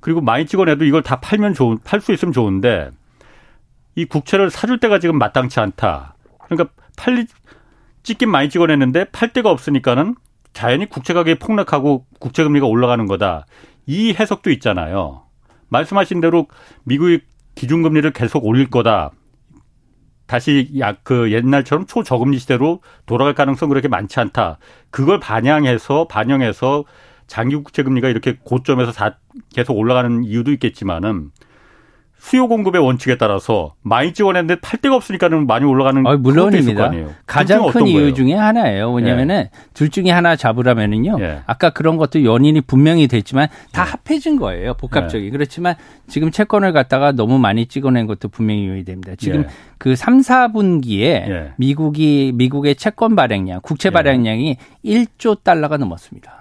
[0.00, 2.90] 그리고 많이 찍어내도 이걸 다 팔면 좋은, 팔 수 있으면 좋은데
[4.00, 6.14] 이 국채를 사줄 때가 지금 마땅치 않다.
[6.46, 7.26] 그러니까 팔리
[8.02, 10.14] 찍긴 많이 찍어냈는데 팔 데가 없으니까는
[10.54, 13.44] 자연히 국채 가격이 폭락하고 국채 금리가 올라가는 거다.
[13.86, 15.24] 이 해석도 있잖아요.
[15.68, 16.48] 말씀하신 대로
[16.84, 17.20] 미국이
[17.54, 19.10] 기준금리를 계속 올릴 거다.
[20.26, 24.58] 다시 약그 옛날처럼 초저금리 시대로 돌아갈 가능성 그렇게 많지 않다.
[24.90, 26.84] 그걸 반영해서 반영해서
[27.26, 28.92] 장기 국채 금리가 이렇게 고점에서
[29.54, 31.32] 계속 올라가는 이유도 있겠지만은
[32.20, 36.92] 수요 공급의 원칙에 따라서 많이 찍어냈는데 팔 데가 없으니까는 많이 올라가는 어, 물론입니다.
[37.26, 38.14] 가장 큰 이유 거예요?
[38.14, 38.92] 중에 하나예요.
[38.92, 39.50] 왜냐면은 예.
[39.72, 41.16] 둘 중에 하나 잡으라면은요.
[41.20, 41.40] 예.
[41.46, 43.90] 아까 그런 것도 연인이 분명히 됐지만 다 예.
[43.90, 44.74] 합해진 거예요.
[44.74, 45.26] 복합적이.
[45.26, 45.30] 예.
[45.30, 45.76] 그렇지만
[46.08, 49.14] 지금 채권을 갖다가 너무 많이 찍어낸 것도 분명히 요인이 됩니다.
[49.16, 49.46] 지금 예.
[49.78, 51.52] 그 3, 4분기에 예.
[51.56, 56.32] 미국이 미국의 채권 발행량, 국채 발행량이 1조 달러가 넘었습니다.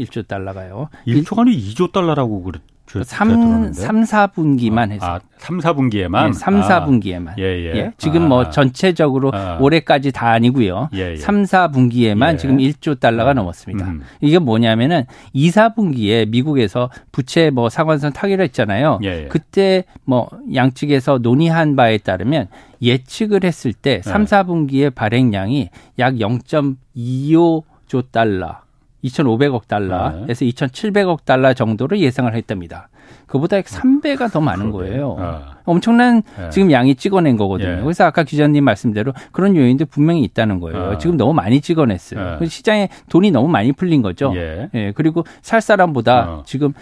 [0.00, 0.88] 1조 달러가요.
[1.06, 5.06] 1조 아니 2조 달러라고 그랬 3, 3, 4분기만 해서.
[5.06, 6.26] 아, 3, 4분기에만?
[6.26, 7.28] 네, 3, 4분기에만.
[7.28, 7.76] 아, 예, 예.
[7.76, 7.92] 예.
[7.98, 10.88] 지금 뭐 아, 뭐 전체적으로 아, 올해까지 다 아니고요.
[10.94, 11.16] 예, 예.
[11.16, 12.36] 3, 4분기에만 예.
[12.38, 13.84] 지금 1조 달러가 아, 넘었습니다.
[13.84, 14.02] 음.
[14.20, 19.00] 이게 뭐냐면은 2, 4분기에 미국에서 부채 뭐 상환선 타기로 했잖아요.
[19.04, 19.28] 예, 예.
[19.28, 22.48] 그때 뭐 양측에서 논의한 바에 따르면
[22.80, 28.67] 예측을 했을 때 3, 4분기의 발행량이 약 0.25조 달러
[29.04, 30.50] 2,500억 달러에서 네.
[30.50, 32.88] 2,700억 달러 정도를 예상을 했답니다.
[33.26, 35.16] 그보다 3배가 더 많은 거예요.
[35.18, 35.58] 아.
[35.64, 36.50] 엄청난 네.
[36.50, 37.78] 지금 양이 찍어낸 거거든요.
[37.78, 37.80] 예.
[37.82, 40.92] 그래서 아까 기자님 말씀대로 그런 요인도 분명히 있다는 거예요.
[40.92, 40.98] 아.
[40.98, 42.20] 지금 너무 많이 찍어냈어요.
[42.20, 42.44] 아.
[42.44, 44.32] 시장에 돈이 너무 많이 풀린 거죠.
[44.34, 44.70] 예.
[44.74, 44.92] 예.
[44.94, 46.42] 그리고 살 사람보다 어.
[46.46, 46.72] 지금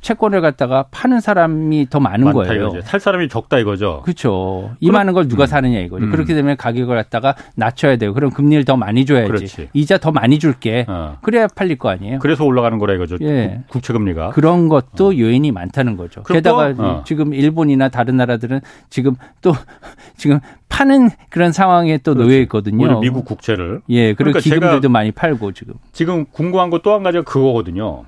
[0.00, 2.68] 채권을 갖다가 파는 사람이 더 많은 거예요.
[2.68, 2.80] 이거죠.
[2.82, 4.02] 살 사람이 적다 이거죠.
[4.04, 4.70] 그렇죠.
[4.80, 5.46] 이 많은 걸 누가 음.
[5.46, 6.04] 사느냐 이거죠.
[6.04, 6.10] 음.
[6.12, 8.14] 그렇게 되면 가격을 갖다가 낮춰야 돼요.
[8.14, 9.26] 그럼 금리를 더 많이 줘야지.
[9.28, 9.68] 그렇지.
[9.72, 10.86] 이자 더 많이 줄게.
[10.88, 11.18] 어.
[11.22, 12.20] 그래야 팔릴 거 아니에요.
[12.20, 13.16] 그래서 올라가는 거라 이거죠.
[13.22, 13.60] 예.
[13.68, 14.30] 국채 금리가.
[14.30, 15.16] 그런 것도 어.
[15.16, 16.22] 요인이 많다는 거죠.
[16.22, 17.02] 게다가 어.
[17.04, 19.52] 지금 일본이나 다른 나라들은 지금 또
[20.16, 23.00] 지금 파는 그런 상황에 또 놓여 있거든요.
[23.00, 23.80] 미국 국채를.
[23.90, 24.14] 예.
[24.14, 25.74] 그리고 그러니까 기금들도 많이 팔고 지금.
[25.92, 28.04] 지금 궁금한 거 또 한 가지가 그거거든요.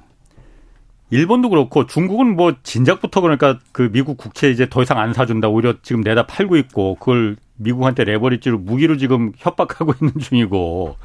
[1.11, 5.75] 일본도 그렇고 중국은 뭐 진작부터 그러니까 그 미국 국채 이제 더 이상 안 사준다 오히려
[5.83, 10.96] 지금 내다 팔고 있고 그걸 미국한테 레버리지로 무기로 지금 협박하고 있는 중이고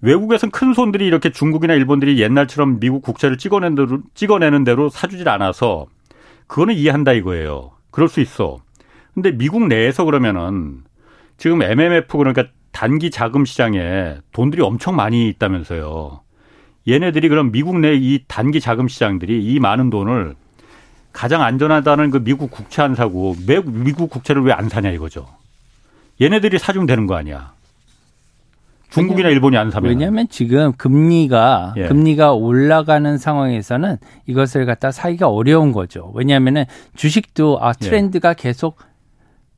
[0.00, 5.86] 외국에선 큰 손들이 이렇게 중국이나 일본들이 옛날처럼 미국 국채를 찍어낸 대로 찍어내는 대로 사주질 않아서
[6.46, 7.72] 그거는 이해한다 이거예요.
[7.90, 8.58] 그럴 수 있어.
[9.14, 10.84] 근데 미국 내에서 그러면은
[11.38, 16.25] 지금 MMF 그러니까 단기 자금 시장에 돈들이 엄청 많이 있다면서요.
[16.88, 20.34] 얘네들이 그럼 미국 내 이 단기 자금 시장들이 이 많은 돈을
[21.12, 25.26] 가장 안전하다는 그 미국 국채 안 사고 왜 미국 국채를 왜 안 사냐 이거죠.
[26.20, 27.52] 얘네들이 사주면 되는 거 아니야.
[28.90, 29.90] 중국이나 일본이 안 사면.
[29.90, 31.88] 왜냐하면 지금 금리가 예.
[31.88, 36.12] 금리가 올라가는 상황에서는 이것을 갖다 사기가 어려운 거죠.
[36.14, 37.84] 왜냐하면은 주식도 아 예.
[37.84, 38.34] 트렌드가 예.
[38.38, 38.78] 계속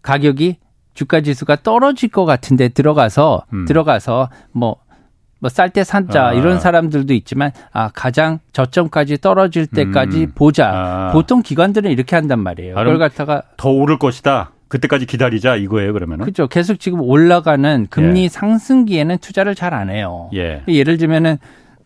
[0.02, 0.56] 가격이
[0.94, 3.64] 주가 지수가 떨어질 것 같은데 들어가서 음.
[3.66, 4.76] 들어가서 뭐
[5.40, 6.32] 뭐 쌀때 산자 아.
[6.32, 10.32] 이런 사람들도 있지만 아 가장 저점까지 떨어질 때까지 음.
[10.34, 10.70] 보자.
[10.72, 11.10] 아.
[11.12, 12.74] 보통 기관들은 이렇게 한단 말이에요.
[12.74, 14.50] 그걸 갖다가 더 오를 것이다.
[14.68, 16.24] 그때까지 기다리자 이거예요 그러면은.
[16.24, 16.46] 그렇죠.
[16.46, 18.28] 계속 지금 올라가는 금리 예.
[18.28, 20.28] 상승기에는 투자를 잘 안 해요.
[20.34, 20.62] 예.
[20.68, 21.38] 예를 들면은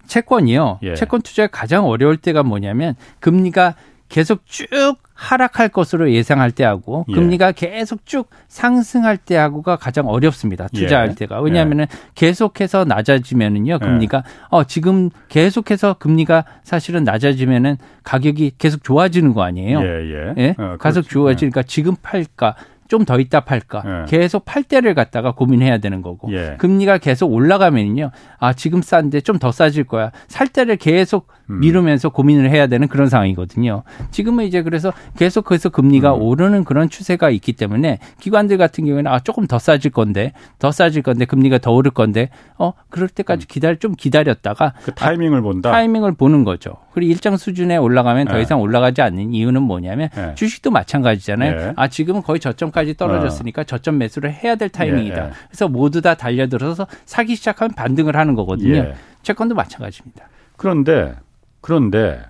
[0.07, 0.81] 채권이요.
[0.83, 0.95] 예.
[0.95, 3.75] 채권 투자 가장 어려울 때가 뭐냐면 금리가
[4.13, 7.15] 계속 쭉 하락할 것으로 예상할 때하고 예.
[7.15, 10.69] 금리가 계속 쭉 상승할 때하고가 가장 어렵습니다.
[10.69, 11.15] 투자할 예.
[11.15, 11.41] 때가.
[11.41, 11.97] 왜냐하면은 예.
[12.15, 14.31] 계속해서 낮아지면은요, 금리가 예.
[14.51, 19.81] 어 지금 계속해서 금리가 사실은 낮아지면은 가격이 계속 좋아지는 거 아니에요?
[19.81, 20.35] 예, 예.
[20.37, 20.55] 예?
[20.59, 22.55] 어, 계속 좋아지니까 지금 팔까
[22.93, 23.83] 좀 더 있다 팔까?
[23.87, 24.05] 예.
[24.07, 26.31] 계속 팔 때를 갖다가 고민해야 되는 거고.
[26.31, 26.57] 예.
[26.59, 28.11] 금리가 계속 올라가면요.
[28.39, 30.13] 아, 지금 싼데 좀 더 싸질 거야.
[30.29, 31.61] 살 때를 계속 음.
[31.61, 33.83] 미루면서 고민을 해야 되는 그런 상황이거든요.
[34.11, 36.23] 지금은 이제 그래서 계속 그래서 금리가 음.
[36.23, 41.03] 오르는 그런 추세가 있기 때문에 기관들 같은 경우에는 아, 조금 더 싸질 건데, 더 싸질
[41.03, 42.29] 건데, 금리가 더 오를 건데,
[42.59, 43.49] 어, 그럴 때까지 음.
[43.49, 44.75] 기다려, 좀 기다렸다가.
[44.85, 45.71] 그 타이밍을 아, 본다?
[45.73, 46.77] 타이밍을 보는 거죠.
[46.93, 48.43] 그리고 일정 수준에 올라가면 더 예.
[48.43, 50.35] 이상 올라가지 않는 이유는 뭐냐면 예.
[50.35, 51.53] 주식도 마찬가지잖아요.
[51.59, 51.73] 예.
[51.77, 53.65] 아, 지금은 거의 저점까지 떨어졌으니까 어.
[53.65, 55.31] 저점 매수를 해야 될 타이밍이다.
[55.49, 58.93] 그래서 모두 다 달려들어서 사기 시작하면 반등을 하는 거거든요.
[59.23, 60.29] 채권도 마찬가지입니다.
[60.57, 61.15] 그런데
[61.61, 62.23] 그런데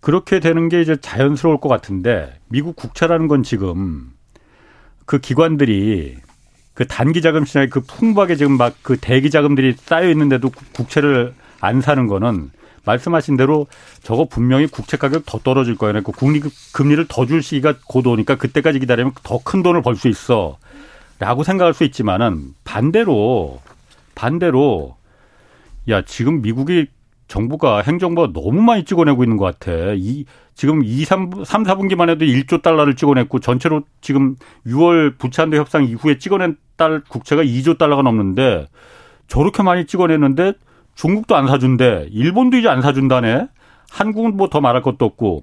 [0.00, 4.10] 그렇게 되는 게 이제 자연스러울 것 같은데 미국 국채라는 건 지금
[5.06, 6.16] 그 기관들이
[6.74, 11.80] 그 단기 자금 시장에 그 풍부하게 지금 막 그 대기 자금들이 쌓여 있는데도 국채를 안
[11.80, 12.50] 사는 거는
[12.84, 13.66] 말씀하신 대로
[14.02, 16.02] 저거 분명히 국채 가격 더 떨어질 거예요.
[16.02, 16.40] 그 국리
[16.72, 20.58] 금리를 더 줄 시기가 곧 오니까 그때까지 기다리면 더 큰 돈을 벌 수 있어.
[21.18, 23.60] 라고 생각할 수 있지만은 반대로
[24.16, 24.96] 반대로
[25.88, 26.86] 야 지금 미국이
[27.28, 29.72] 정부가 행정부가 너무 많이 찍어내고 있는 것 같아.
[29.94, 35.84] 이 지금 2, 3, 3 4분기만 해도 1조 달러를 찍어냈고 전체로 지금 6월 부채한도 협상
[35.84, 38.66] 이후에 찍어낸 달 국채가 2조 달러가 넘는데
[39.28, 40.54] 저렇게 많이 찍어냈는데
[40.94, 42.08] 중국도 안 사준대.
[42.10, 43.48] 일본도 이제 안 사준다네.
[43.90, 45.42] 한국은 뭐 더 말할 것도 없고.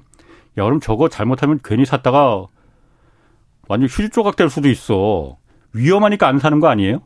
[0.58, 2.46] 야, 그럼 저거 잘못하면 괜히 샀다가
[3.68, 5.38] 완전 휴지 조각 될 수도 있어.
[5.74, 7.02] 위험하니까 안 사는 거 아니에요?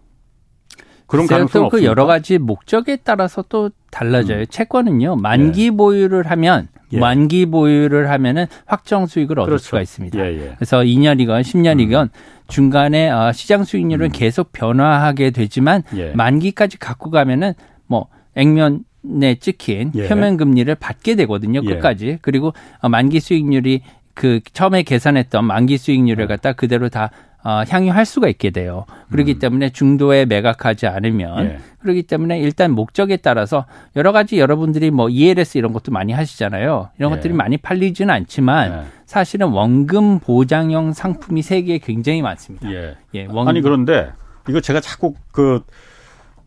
[1.05, 4.39] 그런 가능성 그 여러 가지 목적에 따라서 또 달라져요.
[4.39, 4.45] 음.
[4.49, 5.71] 채권은요 만기 예.
[5.71, 6.99] 보유를 하면 예.
[6.99, 9.63] 만기 보유를 하면은 확정 수익을 얻을 그렇죠.
[9.65, 10.17] 수가 있습니다.
[10.17, 10.53] 예, 예.
[10.55, 12.09] 그래서 2년이건 10년이건 음.
[12.47, 14.11] 중간에 어, 시장 수익률은 음.
[14.11, 16.13] 계속 변화하게 되지만 예.
[16.13, 17.53] 만기까지 갖고 가면은
[17.85, 20.07] 뭐 액면에 찍힌 예.
[20.07, 21.61] 표면 금리를 받게 되거든요.
[21.61, 22.19] 끝까지.
[22.21, 23.81] 그리고 어, 만기 수익률이
[24.13, 27.09] 그 처음에 계산했던 만기 수익률을 갖다 그대로 다
[27.45, 28.85] 어, 향유할 수가 있게 돼요.
[29.11, 29.39] 그렇기 음.
[29.39, 31.57] 때문에 중도에 매각하지 않으면 예.
[31.79, 33.65] 그렇기 때문에 일단 목적에 따라서
[33.97, 36.89] 여러 가지 여러분들이 뭐 ELS 이런 것도 많이 하시잖아요.
[36.97, 37.15] 이런 예.
[37.15, 38.83] 것들이 많이 팔리지는 않지만 예.
[39.05, 42.71] 사실은 원금 보장형 상품이 세계에 굉장히 많습니다.
[42.71, 42.95] 예.
[43.13, 43.47] 예 원금.
[43.49, 44.11] 아니 그런데
[44.47, 45.63] 이거 제가 자꾸 그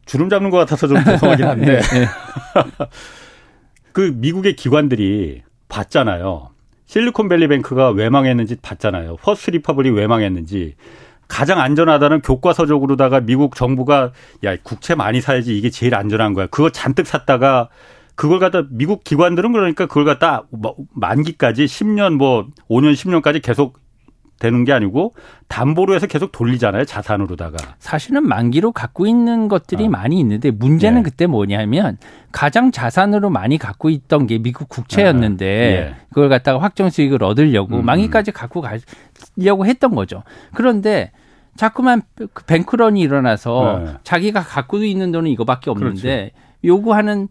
[0.07, 2.09] 주름 잡는 것 같아서 좀 죄송하긴 한데 예, 예.
[3.92, 6.51] 그 미국의 기관들이 봤잖아요.
[6.87, 9.16] 실리콘밸리 뱅크가 왜 망했는지 봤잖아요.
[9.16, 10.77] 퍼스트 리퍼블릭이 왜 망했는지
[11.29, 14.12] 가장 안전하다는 교과서적으로다가 미국 정부가
[14.45, 16.47] 야 국채 많이 사야지 이게 제일 안전한 거야.
[16.47, 17.69] 그거 잔뜩 샀다가
[18.14, 23.79] 그걸 갖다 미국 기관들은 그러니까 그걸 갖다 뭐 만기까지 10년 뭐 5년 10년까지 계속
[24.38, 25.14] 되는 게 아니고
[25.49, 29.90] 담보로 해서 계속 돌리잖아요 자산으로다가 사실은 만기로 갖고 있는 것들이 어.
[29.90, 31.03] 많이 있는데 문제는 예.
[31.03, 31.99] 그때 뭐냐면
[32.33, 35.88] 가장 자산으로 많이 갖고 있던 게 미국 국채였는데 아.
[35.88, 35.94] 예.
[36.11, 37.87] 그걸 갖다가 확정 수익을 얻으려고 음.
[37.87, 40.22] 만기까지 갖고 가려고 했던 거죠
[40.55, 41.12] 그런데
[41.57, 43.92] 자꾸만 그 뱅크런이 일어나서 네.
[44.05, 46.33] 자기가 갖고 있는 돈은 이거밖에 없는데 그렇지.
[46.64, 47.29] 요구하는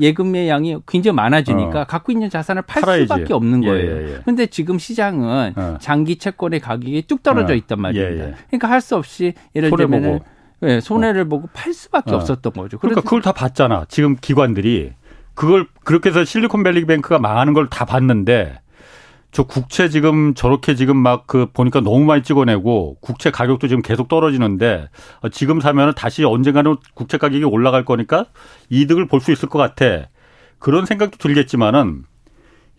[0.00, 1.84] 예금의 양이 굉장히 많아지니까 어.
[1.84, 3.04] 갖고 있는 자산을 팔 팔아야지.
[3.04, 4.20] 수밖에 없는 예, 거예요.
[4.22, 4.46] 그런데 예, 예.
[4.46, 5.78] 지금 시장은 어.
[5.80, 7.56] 장기 채권의 가격이 뚝 떨어져 어.
[7.56, 8.24] 있단 말입니다.
[8.24, 8.34] 예, 예.
[8.48, 10.20] 그러니까 할 수 없이 예를 들면
[10.64, 12.16] 예, 손해를 보고 팔 수밖에 어.
[12.16, 12.78] 없었던 거죠.
[12.78, 13.86] 그러니까 그걸 다 봤잖아.
[13.88, 14.92] 지금 기관들이
[15.34, 18.58] 그걸 그렇게 해서 실리콘밸리 뱅크가 망하는 걸 다 봤는데
[19.32, 24.08] 저 국채 지금 저렇게 지금 막 그 보니까 너무 많이 찍어내고 국채 가격도 지금 계속
[24.08, 24.88] 떨어지는데
[25.22, 28.26] 어, 지금 사면은 다시 언젠가는 국채 가격이 올라갈 거니까
[28.70, 30.08] 이득을 볼 수 있을 것 같아.
[30.58, 32.04] 그런 생각도 들겠지만은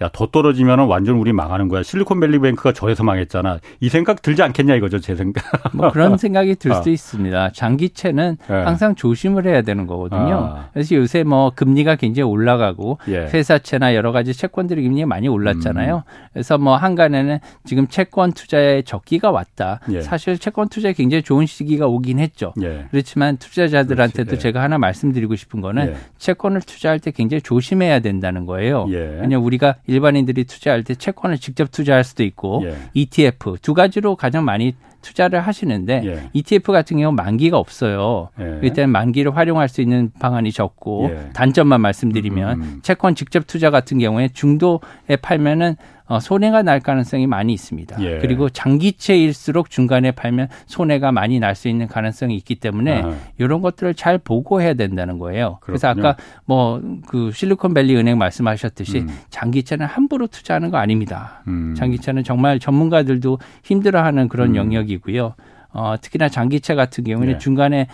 [0.02, 1.84] 야, 더 떨어지면 완전 우리 망하는 거야.
[1.84, 3.60] 실리콘밸리 뱅크가 저에서 망했잖아.
[3.80, 5.44] 이 생각 들지 않겠냐 이거죠, 제 생각.
[5.74, 6.76] 뭐 그런 생각이 들 어.
[6.76, 6.94] 수도 어.
[6.94, 7.52] 있습니다.
[7.52, 8.54] 장기채는 네.
[8.54, 10.36] 항상 조심을 해야 되는 거거든요.
[10.56, 10.70] 아.
[10.74, 13.28] 그래서 요새 뭐 금리가 굉장히 올라가고 예.
[13.34, 15.98] 회사채나 여러 가지 채권들이 굉장히 많이 올랐잖아요.
[15.98, 16.28] 음.
[16.34, 19.80] 그래서 뭐 한간에는 지금 채권 투자의 적기가 왔다.
[19.92, 20.02] 예.
[20.02, 22.54] 사실 채권 투자에 굉장히 좋은 시기가 오긴 했죠.
[22.62, 22.86] 예.
[22.92, 24.36] 그렇지만 투자자들한테도 그렇지.
[24.36, 24.40] 예.
[24.52, 25.96] 제가 하나 말씀드리고 싶은 거는 예.
[26.18, 28.88] 채권을 투자할 때 굉장히 조심해야 된다는 거예요.
[28.90, 28.98] 예.
[28.98, 32.76] 왜냐하면 우리가 일반인들이 투자할 때 채권을 직접 투자할 수도 있고 예.
[32.94, 36.30] ETF 두 가지로 가장 많이 투자를 하시는데 예.
[36.34, 38.30] ETF 같은 경우 만기가 없어요.
[38.40, 38.60] 예.
[38.64, 41.30] 일단 만기를 활용할 수 있는 방안이 적고 예.
[41.34, 42.80] 단점만 말씀드리면 음.
[42.82, 45.76] 채권 직접 투자 같은 경우에 중도에 팔면은
[46.14, 48.00] 어, 손해가 날 가능성이 많이 있습니다.
[48.04, 48.20] 예.
[48.20, 53.16] 그리고 장기채일수록 중간에 팔면 손해가 많이 날 수 있는 가능성이 있기 때문에 아.
[53.38, 55.60] 이런 것들을 잘 보고해야 된다는 거예요.
[55.62, 55.66] 그렇군요.
[55.66, 59.08] 그래서 아까 뭐 그 실리콘밸리 은행 말씀하셨듯이 음.
[59.30, 61.44] 장기채는 함부로 투자하는 거 아닙니다.
[61.48, 61.76] 음.
[61.76, 64.56] 장기채는 정말 전문가들도 힘들어하는 그런 음.
[64.56, 65.36] 영역이고요.
[65.74, 67.38] 어, 특히나 장기채 같은 경우는 네.
[67.40, 67.88] 중간에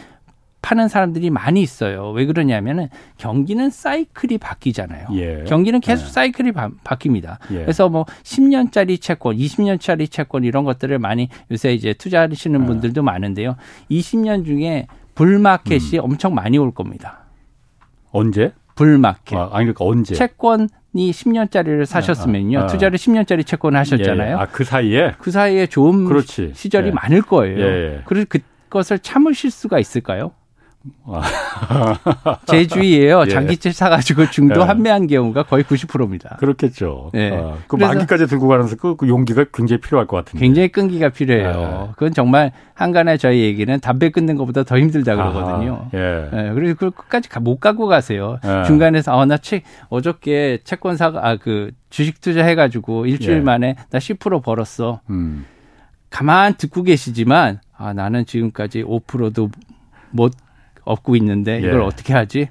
[0.62, 2.12] 파는 사람들이 많이 있어요.
[2.12, 5.08] 왜 그러냐면은 경기는 사이클이 바뀌잖아요.
[5.14, 5.44] 예.
[5.48, 6.12] 경기는 계속 예.
[6.12, 7.62] 사이클이 바, 뀝니다 예.
[7.62, 12.66] 그래서 뭐 10년짜리 채권, 20년짜리 채권 이런 것들을 많이 요새 이제 투자하시는 예.
[12.66, 13.56] 분들도 많은데요.
[13.90, 16.04] 20년 중에 불마켓이 음.
[16.04, 17.20] 엄청 많이 올 겁니다.
[18.12, 18.54] 언제?
[18.76, 19.38] 불마켓.
[19.38, 20.16] 아, 아니 그러니까 언제?
[20.16, 22.60] 채권 이 10년짜리를 사셨으면요.
[22.60, 22.68] 아, 아.
[22.68, 24.32] 투자를 10년짜리 채권을 하셨잖아요.
[24.32, 24.42] 예.
[24.42, 25.14] 아, 그 사이에?
[25.20, 26.52] 그 사이에 좋은 그렇지.
[26.54, 26.92] 시절이 예.
[26.92, 28.02] 많을 거예요.
[28.06, 28.26] 그래서
[28.70, 30.32] 그것을 참으실 수가 있을까요?
[32.48, 33.24] 제 주위에요.
[33.26, 33.30] 예.
[33.30, 34.66] 장기채 사가지고 중도 예.
[34.66, 36.38] 판매한 경우가 거의 90%입니다.
[36.40, 37.12] 그렇겠죠.
[37.16, 37.32] 예.
[37.34, 40.46] 아, 그 만기까지 들고 가면서 그, 그, 용기가 굉장히 필요할 것 같은데.
[40.46, 41.88] 굉장히 끈기가 필요해요.
[41.90, 41.94] 예.
[41.94, 45.90] 그건 정말 한간에 저희 얘기는 담배 끊는 것보다 더 힘들다 그러거든요.
[45.94, 46.30] 예.
[46.32, 46.52] 예.
[46.54, 48.40] 그래서 그 끝까지 못 가고 가세요.
[48.46, 48.64] 예.
[48.66, 53.42] 중간에서 아, 나 책, 어저께 채권 사가, 아, 그 주식 투자 해가지고 일주일 예.
[53.42, 55.02] 만에 나 10% 벌었어.
[55.10, 55.46] 음.
[56.10, 59.50] 가만 듣고 계시지만 아, 나는 지금까지 5%도
[60.12, 60.34] 못
[60.90, 61.78] 얻고 있는데 이걸 예.
[61.78, 62.50] 어떻게 하지?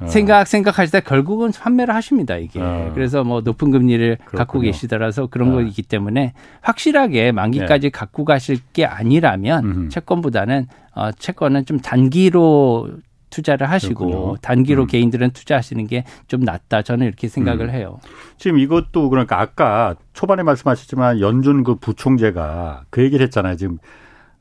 [0.00, 0.06] 어.
[0.06, 2.90] 생각 생각하시다 결국은 판매를 하십니다 이게 어.
[2.94, 4.38] 그래서 뭐 높은 금리를 그렇군요.
[4.38, 5.52] 갖고 계시더라서 그런 어.
[5.52, 7.90] 거이기 때문에 확실하게 만기까지 예.
[7.90, 9.88] 갖고 가실 게 아니라면 음흠.
[9.90, 12.90] 채권보다는 어 채권은 좀 단기로
[13.30, 14.36] 투자를 하시고 그렇군요.
[14.42, 14.86] 단기로 음.
[14.88, 17.70] 개인들은 투자하시는 게 좀 낫다 저는 이렇게 생각을 음.
[17.70, 17.98] 해요.
[18.36, 23.56] 지금 이것도 그러니까 아까 초반에 말씀하셨지만 연준 그 부총재가 그 얘기를 했잖아요.
[23.56, 23.78] 지금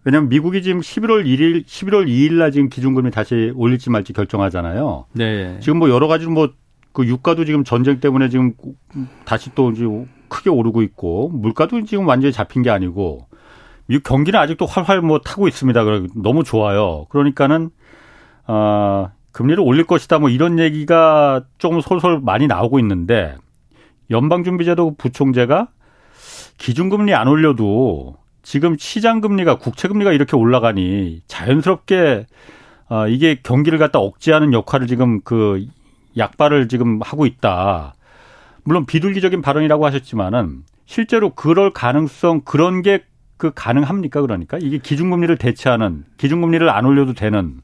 [0.03, 5.05] 왜냐하면 미국이 지금 11월 1일, 11월 2일 날 지금 기준금리 다시 올릴지 말지 결정하잖아요.
[5.13, 5.59] 네.
[5.61, 6.49] 지금 뭐 여러 가지 뭐
[6.93, 8.53] 그 유가도 지금 전쟁 때문에 지금
[9.25, 9.85] 다시 또 이제
[10.27, 13.27] 크게 오르고 있고 물가도 지금 완전히 잡힌 게 아니고
[13.85, 15.83] 미국 경기는 아직도 활활 뭐 타고 있습니다.
[16.15, 17.05] 너무 좋아요.
[17.09, 17.69] 그러니까는
[18.47, 23.35] 어 금리를 올릴 것이다 뭐 이런 얘기가 조금 솔솔 많이 나오고 있는데
[24.09, 25.69] 연방준비제도 부총재가
[26.57, 32.27] 기준금리 안 올려도 지금 시장 금리가 국채 금리가 이렇게 올라가니 자연스럽게
[32.89, 35.65] 어 이게 경기를 갖다 억제하는 역할을 지금 그
[36.17, 37.93] 약발을 지금 하고 있다.
[38.63, 46.04] 물론 비둘기적인 발언이라고 하셨지만은 실제로 그럴 가능성 그런 게 그 가능합니까 그러니까 이게 기준금리를 대체하는
[46.17, 47.62] 기준금리를 안 올려도 되는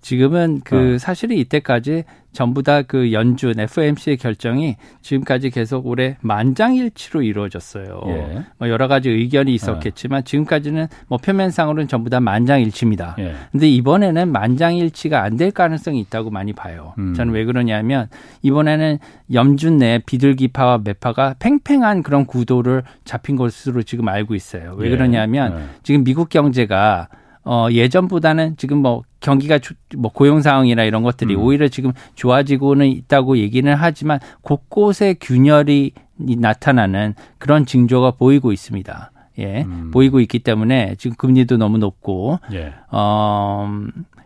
[0.00, 0.98] 지금은 그 어.
[0.98, 8.00] 사실은 이때까지 전부 다 그 연준 FMC의 결정이 지금까지 계속 올해 만장일치로 이루어졌어요.
[8.06, 8.44] 예.
[8.58, 10.22] 뭐 여러 가지 의견이 있었겠지만 어.
[10.22, 13.16] 지금까지는 뭐 표면상으로는 전부 다 만장일치입니다.
[13.18, 13.34] 예.
[13.50, 16.92] 근데 이번에는 만장일치가 안 될 가능성이 있다고 많이 봐요.
[16.98, 17.14] 음.
[17.14, 18.08] 저는 왜 그러냐면
[18.42, 18.98] 이번에는
[19.32, 24.74] 연준 내 비둘기파와 매파가 팽팽한 그런 구도를 잡힌 것으로 지금 알고 있어요.
[24.76, 24.90] 왜 예.
[24.90, 25.64] 그러냐면 예.
[25.82, 27.08] 지금 미국 경제가
[27.44, 31.42] 어, 예전보다는 지금 뭐 경기가 조, 뭐 고용 상황이나 이런 것들이 음.
[31.42, 39.12] 오히려 지금 좋아지고는 있다고 얘기는 하지만 곳곳에 균열이 나타나는 그런 징조가 보이고 있습니다.
[39.38, 39.62] 예.
[39.62, 39.90] 음.
[39.90, 42.74] 보이고 있기 때문에 지금 금리도 너무 높고 예.
[42.90, 43.68] 어,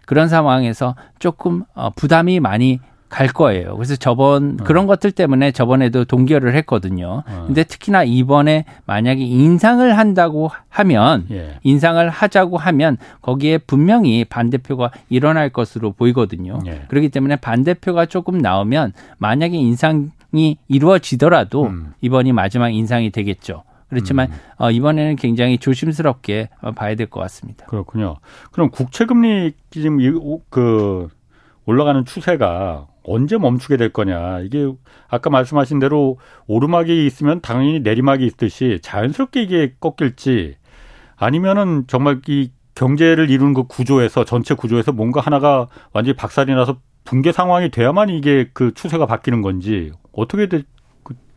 [0.06, 2.80] 그런 상황에서 조금 어, 부담이 많이
[3.14, 3.76] 갈 거예요.
[3.76, 4.64] 그래서 저번 어.
[4.64, 7.22] 그런 것들 때문에 저번에도 동결을 했거든요.
[7.24, 7.44] 어.
[7.46, 11.60] 근데 특히나 이번에 만약에 인상을 한다고 하면 예.
[11.62, 16.58] 인상을 하자고 하면 거기에 분명히 반대표가 일어날 것으로 보이거든요.
[16.66, 16.86] 예.
[16.88, 21.92] 그렇기 때문에 반대표가 조금 나오면 만약에 인상이 이루어지더라도 음.
[22.00, 23.62] 이번이 마지막 인상이 되겠죠.
[23.90, 24.34] 그렇지만 음.
[24.58, 27.66] 어, 이번에는 굉장히 조심스럽게 봐야 될 것 같습니다.
[27.66, 28.16] 그렇군요.
[28.50, 29.98] 그럼 국채 금리 지금
[30.50, 31.06] 그
[31.64, 34.40] 올라가는 추세가 언제 멈추게 될 거냐.
[34.40, 34.72] 이게
[35.08, 40.56] 아까 말씀하신 대로 오르막이 있으면 당연히 내리막이 있듯이 자연스럽게 이게 꺾일지
[41.16, 47.32] 아니면은 정말 이 경제를 이루는 그 구조에서 전체 구조에서 뭔가 하나가 완전히 박살이 나서 붕괴
[47.32, 50.64] 상황이 돼야만 이게 그 추세가 바뀌는 건지 어떻게 될것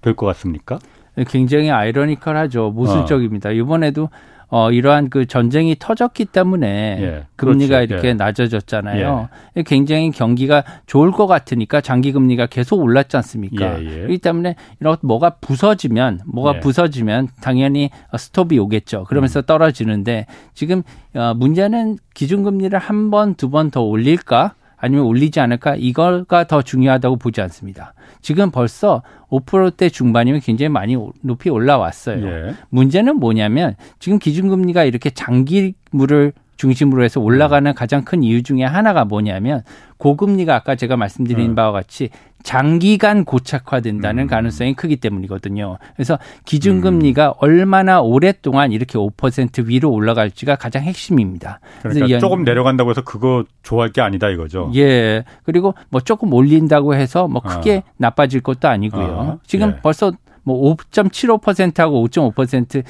[0.02, 0.80] 그, 같습니까?
[1.28, 2.72] 굉장히 아이러니컬하죠.
[2.72, 3.50] 모순적입니다.
[3.50, 3.52] 어.
[3.52, 4.10] 이번에도
[4.50, 7.94] 어, 이러한 그 전쟁이 터졌기 때문에 예, 금리가 그렇죠.
[7.94, 8.14] 이렇게 예.
[8.14, 9.30] 낮아졌잖아요.
[9.58, 9.64] 예.
[9.64, 13.82] 굉장히 경기가 좋을 것 같으니까 장기 금리가 계속 올랐지 않습니까?
[13.82, 13.90] 예, 예.
[13.98, 16.60] 그렇기 때문에 이런 뭐가 부서지면 뭐가 예.
[16.62, 19.04] 부서지면 당연히 스톱이 오겠죠.
[19.06, 19.44] 그러면서 음.
[19.46, 20.84] 떨어지는데 지금
[21.14, 24.54] 어, 문제는 기준금리를 한 번, 두 번 더 올릴까?
[24.78, 25.76] 아니면 올리지 않을까?
[25.76, 27.94] 이거가 더 중요하다고 보지 않습니다.
[28.22, 32.26] 지금 벌써 5%대 중반이면 굉장히 많이 높이 올라왔어요.
[32.26, 32.56] 예.
[32.70, 39.62] 문제는 뭐냐면 지금 기준금리가 이렇게 장기물을 중심으로 해서 올라가는 가장 큰 이유 중에 하나가 뭐냐면
[39.98, 41.56] 고금리가 아까 제가 말씀드린 네.
[41.56, 42.10] 바와 같이
[42.48, 44.28] 장기간 고착화된다는 음.
[44.28, 45.80] 가능성이 크기 때문이거든요.
[45.98, 47.34] 그래서 기준금리가 음.
[47.40, 51.60] 얼마나 오랫동안 이렇게 5% 위로 올라갈지가 가장 핵심입니다.
[51.82, 54.72] 그러니까 조금 내려간다고 해서 그거 좋아할 게 아니다 이거죠.
[54.76, 55.26] 예.
[55.44, 57.92] 그리고 뭐 조금 올린다고 해서 뭐 크게 어.
[57.98, 59.08] 나빠질 것도 아니고요.
[59.08, 59.40] 어.
[59.46, 59.82] 지금 예.
[59.82, 62.82] 벌써 뭐 5.75%하고 5.5%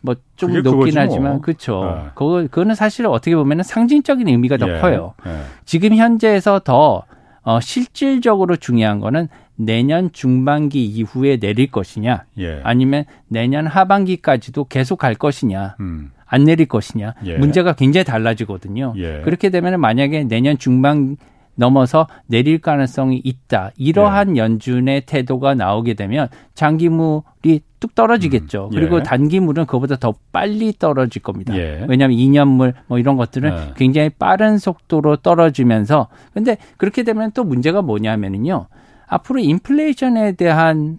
[0.00, 1.40] 뭐좀 높긴 하지만 뭐.
[1.42, 1.94] 그렇죠.
[1.94, 2.10] 네.
[2.14, 4.80] 그거 그거는 사실 어떻게 보면은 상징적인 의미가 더 예.
[4.80, 5.12] 커요.
[5.26, 5.42] 예.
[5.66, 7.04] 지금 현재에서 더
[7.44, 12.60] 어, 실질적으로 중요한 거는 내년 중반기 이후에 내릴 것이냐, 예.
[12.64, 16.10] 아니면 내년 하반기까지도 계속 갈 것이냐, 음.
[16.26, 17.36] 안 내릴 것이냐, 예.
[17.36, 18.94] 문제가 굉장히 달라지거든요.
[18.96, 19.20] 예.
[19.24, 21.16] 그렇게 되면 만약에 내년 중반
[21.54, 23.70] 넘어서 내릴 가능성이 있다.
[23.76, 24.40] 이러한 예.
[24.40, 28.70] 연준의 태도가 나오게 되면 장기물이 뚝 떨어지겠죠.
[28.72, 28.74] 음.
[28.74, 28.80] 예.
[28.80, 31.56] 그리고 단기물은 그보다 더 빨리 떨어질 겁니다.
[31.56, 31.84] 예.
[31.88, 33.72] 왜냐하면 2년물 뭐 이런 것들은 예.
[33.76, 38.66] 굉장히 빠른 속도로 떨어지면서 근데 그렇게 되면 또 문제가 뭐냐면은요.
[39.06, 40.98] 앞으로 인플레이션에 대한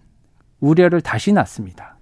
[0.60, 1.95] 우려를 다시 낳습니다.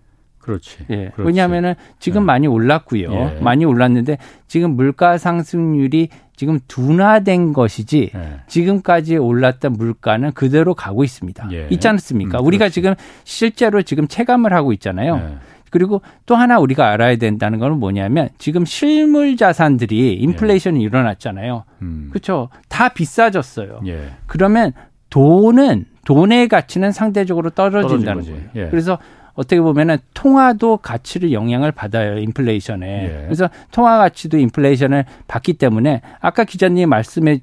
[0.44, 0.78] 그렇지.
[0.90, 0.96] 예.
[1.16, 1.22] 그렇지.
[1.26, 2.26] 왜냐하면은 지금 네.
[2.26, 3.12] 많이 올랐고요.
[3.12, 3.40] 예.
[3.42, 8.42] 많이 올랐는데 지금 물가 상승률이 지금 둔화된 것이지 예.
[8.48, 11.50] 지금까지 올랐던 물가는 그대로 가고 있습니다.
[11.54, 11.68] 예.
[11.72, 12.40] 있지 않습니까?
[12.40, 15.16] 음, 우리가 지금 실제로 지금 체감을 하고 있잖아요.
[15.16, 15.38] 예.
[15.70, 20.84] 그리고 또 하나 우리가 알아야 된다는 건 뭐냐면 지금 실물 자산들이 인플레이션이 예.
[20.84, 21.64] 일어났잖아요.
[21.82, 22.08] 음.
[22.12, 22.50] 그렇죠.
[22.68, 23.80] 다 비싸졌어요.
[23.88, 24.10] 예.
[24.28, 24.74] 그러면
[25.10, 28.42] 돈은 돈의 가치는 상대적으로 떨어진다는 거예요.
[28.56, 28.68] 예.
[28.68, 29.00] 그래서
[29.34, 32.82] 어떻게 보면은 통화도 가치를 영향을 받아요 인플레이션에.
[32.82, 33.22] 예.
[33.26, 37.42] 그래서 통화 가치도 인플레이션을 받기 때문에 아까 기자님 말씀해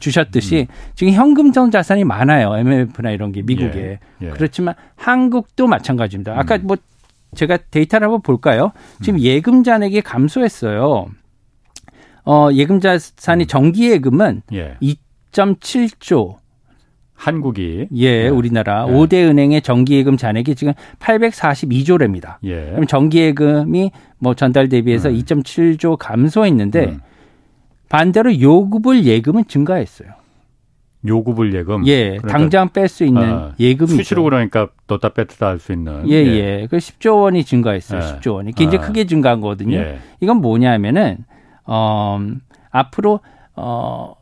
[0.00, 0.74] 주셨듯이 음.
[0.94, 4.26] 지금 현금성 자산이 많아요 MF나 이런 게 미국에 예.
[4.26, 4.30] 예.
[4.30, 6.38] 그렇지만 한국도 마찬가지입니다.
[6.38, 6.66] 아까 음.
[6.66, 6.76] 뭐
[7.34, 8.72] 제가 데이터를 한번 볼까요?
[9.02, 9.20] 지금 음.
[9.20, 11.06] 예금 잔액이 감소했어요.
[12.26, 13.46] 어 예금 자산이 음.
[13.46, 14.76] 정기 예금은 예.
[14.80, 16.36] 2.7조
[17.14, 18.28] 한국이 예, 네.
[18.28, 18.92] 우리나라 네.
[18.92, 22.36] 5대 은행의 정기예금 잔액이 지금 842조래입니다.
[22.44, 22.70] 예.
[22.70, 25.14] 그럼 정기예금이 뭐 전달 대비해서 음.
[25.14, 27.00] 2.7조 감소했는데 음.
[27.88, 30.08] 반대로 요구불 예금은 증가했어요.
[31.06, 31.86] 요구불 예금.
[31.86, 36.08] 예, 그러니까, 당장 뺄 수 있는 아, 예금이 수시로 그러니까 넣다 뺐다 할 수 있는.
[36.08, 36.26] 예, 예.
[36.62, 36.66] 예.
[36.70, 38.00] 그 10조 원이 증가했어요.
[38.00, 38.04] 예.
[38.04, 38.86] 10조 원이 굉장히 아.
[38.86, 39.76] 크게 증가한 거거든요.
[39.76, 39.98] 예.
[40.20, 41.18] 이건 뭐냐면은
[41.66, 42.18] 어
[42.70, 43.20] 앞으로
[43.54, 44.14] 어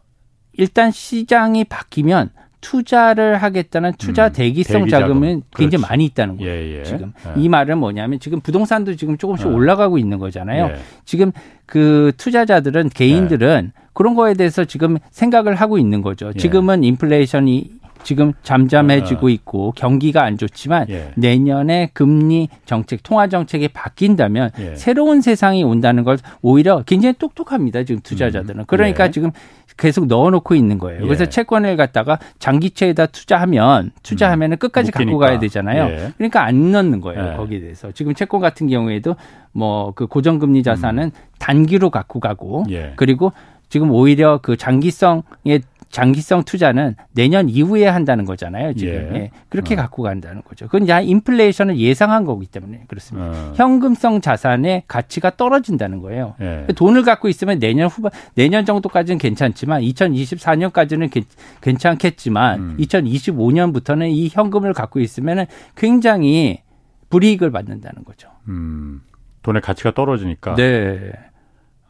[0.54, 2.30] 일단 시장이 바뀌면
[2.62, 6.50] 투자를 하겠다는 투자 음, 대기성 자금은 굉장히 많이 있다는 거예요.
[6.50, 6.84] 예, 예.
[6.84, 7.32] 지금 예.
[7.36, 9.50] 이 말은 뭐냐면 지금 부동산도 지금 조금씩 어.
[9.50, 10.66] 올라가고 있는 거잖아요.
[10.66, 10.76] 예.
[11.04, 11.32] 지금
[11.66, 13.82] 그 투자자들은 개인들은 예.
[13.92, 16.28] 그런 거에 대해서 지금 생각을 하고 있는 거죠.
[16.34, 16.38] 예.
[16.38, 19.30] 지금은 인플레이션이 지금 잠잠해지고 아.
[19.30, 21.12] 있고 경기가 안 좋지만 예.
[21.16, 24.74] 내년에 금리 정책, 통화 정책이 바뀐다면 예.
[24.74, 27.84] 새로운 세상이 온다는 걸 오히려 굉장히 똑똑합니다.
[27.84, 28.60] 지금 투자자들은.
[28.60, 28.64] 음.
[28.66, 29.10] 그러니까 예.
[29.10, 29.30] 지금
[29.78, 31.02] 계속 넣어놓고 있는 거예요.
[31.02, 31.28] 그래서 예.
[31.28, 34.58] 채권을 갖다가 장기채에다 투자하면 투자하면은 음.
[34.58, 34.92] 끝까지 음.
[34.92, 35.84] 갖고 가야 되잖아요.
[35.84, 36.12] 예.
[36.18, 37.32] 그러니까 안 넣는 거예요.
[37.32, 37.36] 예.
[37.36, 39.16] 거기에 대해서 지금 채권 같은 경우에도
[39.52, 41.10] 뭐 그 고정금리 자산은 음.
[41.38, 42.64] 단기로 갖고 가고
[42.96, 43.32] 그리고
[43.68, 45.62] 지금 오히려 그 장기성의
[45.92, 48.72] 장기성 투자는 내년 이후에 한다는 거잖아요.
[48.72, 49.14] 지금 예.
[49.14, 49.30] 예.
[49.50, 49.76] 그렇게 어.
[49.76, 50.64] 갖고 간다는 거죠.
[50.64, 53.28] 그건 이제 인플레이션을 예상한 거기 때문에 그렇습니다.
[53.28, 53.52] 어.
[53.54, 56.34] 현금성 자산의 가치가 떨어진다는 거예요.
[56.40, 56.66] 예.
[56.74, 61.24] 돈을 갖고 있으면 내년 후반 내년 정도까지는 괜찮지만 2024년까지는
[61.60, 62.76] 괜찮겠지만 음.
[62.80, 66.62] 2025년부터는 이 현금을 갖고 있으면 굉장히
[67.10, 68.30] 불이익을 받는다는 거죠.
[68.48, 69.02] 음.
[69.42, 70.54] 돈의 가치가 떨어지니까.
[70.54, 71.12] 네.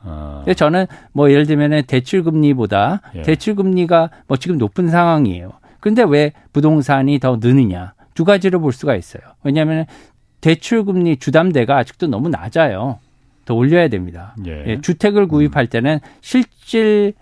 [0.04, 0.44] 어.
[0.56, 3.22] 저는 뭐 예를 들면 대출 금리보다 예.
[3.22, 5.52] 대출 금리가 뭐 지금 높은 상황이에요.
[5.80, 7.94] 근데 왜 부동산이 더 느느냐?
[8.14, 9.22] 두 가지로 볼 수가 있어요.
[9.42, 9.86] 왜냐하면
[10.40, 12.98] 대출 금리 주담대가 아직도 너무 낮아요.
[13.44, 14.36] 더 올려야 됩니다.
[14.46, 14.64] 예.
[14.66, 17.14] 예, 주택을 구입할 때는 실질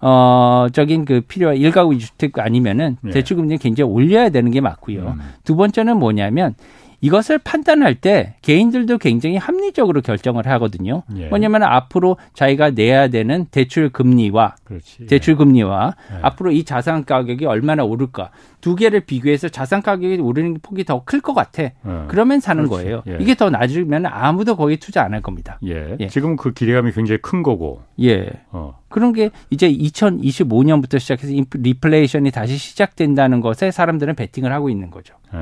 [0.00, 3.10] 어적인 그 필요한 일가구 주택 아니면은 예.
[3.10, 5.00] 대출 금리 굉장히 올려야 되는 게 맞고요.
[5.00, 5.20] 음.
[5.44, 6.54] 두 번째는 뭐냐면
[7.00, 11.04] 이것을 판단할 때 개인들도 굉장히 합리적으로 결정을 하거든요.
[11.16, 11.28] 예.
[11.28, 15.06] 뭐냐면 앞으로 자기가 내야 되는 대출 금리와 그렇지.
[15.06, 16.18] 대출 금리와 예.
[16.22, 18.30] 앞으로 이 자산 가격이 얼마나 오를까
[18.60, 21.62] 두 개를 비교해서 자산 가격이 오르는 폭이 더 클 것 같아.
[21.62, 21.72] 예.
[22.08, 22.82] 그러면 사는 그렇지.
[22.84, 23.02] 거예요.
[23.06, 23.18] 예.
[23.20, 25.58] 이게 더 낮으면 아무도 거기 투자 안 할 겁니다.
[25.64, 25.96] 예.
[26.00, 26.08] 예.
[26.08, 27.80] 지금 그 기대감이 굉장히 큰 거고.
[28.02, 28.28] 예.
[28.50, 28.78] 어.
[28.88, 35.14] 그런 게 이제 2025년부터 시작해서 리플레이션이 다시 시작된다는 것에 사람들은 베팅을 하고 있는 거죠.
[35.34, 35.38] 예.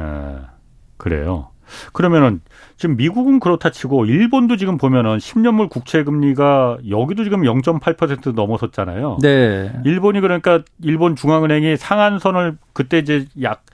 [0.97, 1.49] 그래요.
[1.92, 2.40] 그러면은
[2.76, 9.18] 지금 미국은 그렇다 치고 일본도 지금 보면은 10년물 국채 금리가 여기도 지금 0.8% 넘어섰잖아요.
[9.20, 9.72] 네.
[9.84, 13.64] 일본이 그러니까 일본 중앙은행이 상한선을 그때 이제 약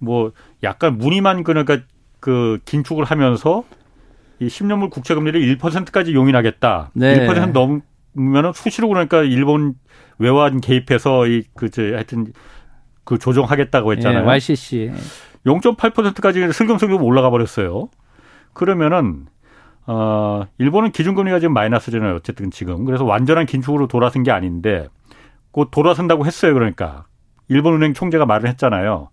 [0.00, 0.32] 뭐
[0.62, 1.78] 약간 무늬만 그러니까
[2.18, 3.64] 그 긴축을 하면서
[4.40, 6.90] 이 10년물 국채 금리를 1%까지 용인하겠다.
[6.94, 7.26] 네.
[7.26, 9.74] 1% 넘으면은 수시로 그러니까 일본
[10.18, 12.32] 외환 개입해서 이 그저 하여튼
[13.04, 14.22] 그 조정하겠다고 했잖아요.
[14.22, 14.92] 네, YCC.
[15.46, 17.88] 0.8%까지 슬금슬금 올라가 버렸어요.
[18.52, 19.26] 그러면은
[19.86, 22.14] 어 일본은 기준금리가 지금 마이너스잖아요.
[22.16, 24.88] 어쨌든 지금 그래서 완전한 긴축으로 돌아선 게 아닌데
[25.50, 26.54] 곧 돌아선다고 했어요.
[26.54, 27.06] 그러니까
[27.48, 29.08] 일본은행 총재가 말을 했잖아요.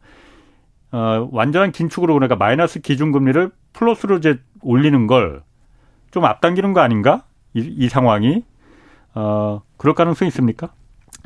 [0.91, 5.47] 어 완전한 긴축으로 그러니까 마이너스 기준금리를 플러스로 이제 올리는 걸
[6.11, 7.23] 좀 앞당기는 거 아닌가?
[7.53, 8.43] 이, 이 상황이
[9.13, 10.73] 어 그럴 가능성이 있습니까?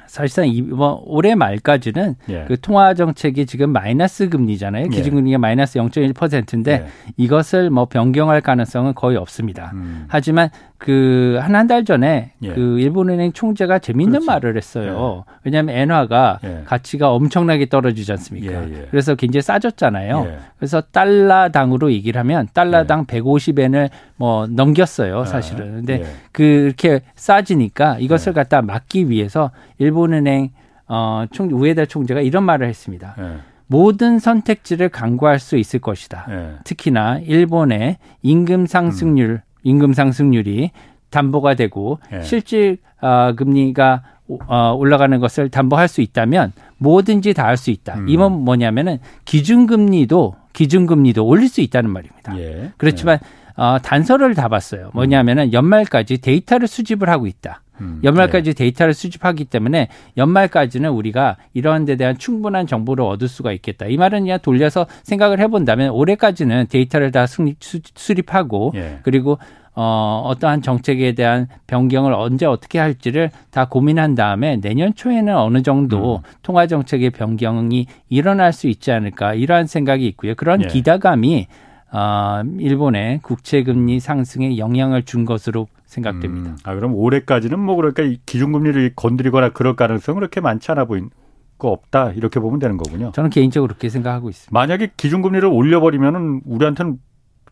[0.08, 2.46] 사실상 이번 올해 말까지는 예.
[2.48, 4.86] 그 통화 정책이 지금 마이너스 금리잖아요.
[4.86, 4.90] 예.
[4.90, 5.38] 기준금리가 예.
[5.38, 6.86] 마이너스 0.1%인데 예.
[7.18, 9.72] 이것을 뭐 변경할 가능성은 거의 없습니다.
[9.74, 10.06] 음.
[10.08, 12.54] 하지만 그 한 한 달 전에 예.
[12.54, 14.28] 그 일본은행 총재가 재미있는 그렇지.
[14.28, 15.24] 말을 했어요.
[15.28, 15.34] 예.
[15.44, 18.66] 왜냐하면 엔화가 가치가 엄청나게 떨어지지 않습니까?
[18.90, 20.28] 그래서 굉장히 싸졌잖아요.
[20.58, 25.76] 그래서 달러당으로 얘기를 하면 달러당 150엔을 뭐 넘겼어요, 사실은.
[25.78, 30.50] 근데 그렇게 싸지니까 이것을 갖다 막기 위해서 일본 일본은행
[30.88, 33.16] 어, 총, 우에다 총재가 이런 말을 했습니다.
[33.18, 33.38] 네.
[33.68, 36.26] 모든 선택지를 강구할 수 있을 것이다.
[36.28, 36.52] 네.
[36.66, 39.40] 특히나 일본의 임금 상승률, 음.
[39.64, 40.72] 임금 상승률이
[41.10, 42.22] 담보가 되고 네.
[42.24, 44.04] 실질 어, 금리가
[44.48, 47.96] 어, 올라가는 것을 담보할 수 있다면 뭐든지 다 할 수 있다.
[48.00, 48.10] 음.
[48.10, 52.38] 이건 뭐냐면은 기준금리도 기준금리도 올릴 수 있다는 말입니다.
[52.38, 52.72] 예.
[52.78, 53.20] 그렇지만
[53.62, 54.90] 어, 단서를 다 봤어요.
[54.96, 57.62] 뭐냐면은 연말까지 데이터를 수집을 하고 있다.
[57.80, 58.56] 음, 연말까지 네.
[58.56, 59.88] 데이터를 수집하기 때문에
[60.18, 63.86] 연말까지는 우리가 이러한 데 대한 충분한 정보를 얻을 수가 있겠다.
[63.86, 68.98] 이 말은 그냥 돌려서 생각을 해본다면 올해까지는 데이터를 다 수립하고 예.
[69.04, 69.38] 그리고
[69.76, 76.16] 어, 어떠한 정책에 대한 변경을 언제 어떻게 할지를 다 고민한 다음에 내년 초에는 어느 정도
[76.16, 76.22] 음.
[76.42, 80.34] 통화 정책의 변경이 일어날 수 있지 않을까 이러한 생각이 있고요.
[80.34, 80.68] 그런 예.
[80.68, 81.46] 기대감이
[81.92, 86.52] 어, 일본의 국채 금리 상승에 영향을 준 것으로 생각됩니다.
[86.52, 91.10] 음, 아 그럼 올해까지는 뭐 그러니까 기준금리를 건드리거나 그럴 가능성은 그렇게 많지 않아 보인
[91.58, 93.12] 거 없다 이렇게 보면 되는 거군요.
[93.14, 94.52] 저는 개인적으로 그렇게 생각하고 있습니다.
[94.58, 96.98] 만약에 기준금리를 올려버리면은 우리한테는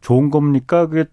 [0.02, 0.88] 좋은 겁니까?
[0.88, 1.06] 그게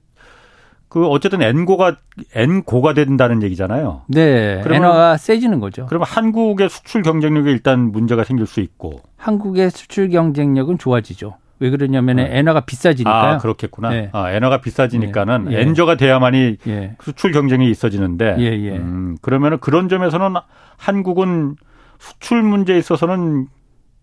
[0.89, 1.97] 그 어쨌든 엔고가
[2.35, 4.03] 엔고가 된다는 얘기잖아요.
[4.07, 4.63] 네.
[4.65, 5.87] 엔화가 세지는 거죠.
[5.87, 11.35] 그러면 한국의 수출 경쟁력에 일단 문제가 생길 수 있고 한국의 수출 경쟁력은 좋아지죠.
[11.59, 12.39] 왜 그러냐면 은 네.
[12.39, 13.35] 엔화가 비싸지니까요.
[13.35, 13.91] 아, 그렇겠구나.
[13.91, 14.11] 네.
[14.13, 15.61] 아, 엔화가 비싸지니까는 예.
[15.61, 16.97] 엔저가 돼야만이 예.
[17.01, 18.37] 수출 경쟁이 있어지는데.
[18.39, 18.77] 예, 예.
[18.77, 20.35] 음, 그러면은 그런 점에서는
[20.77, 21.57] 한국은
[21.99, 23.47] 수출 문제에 있어서는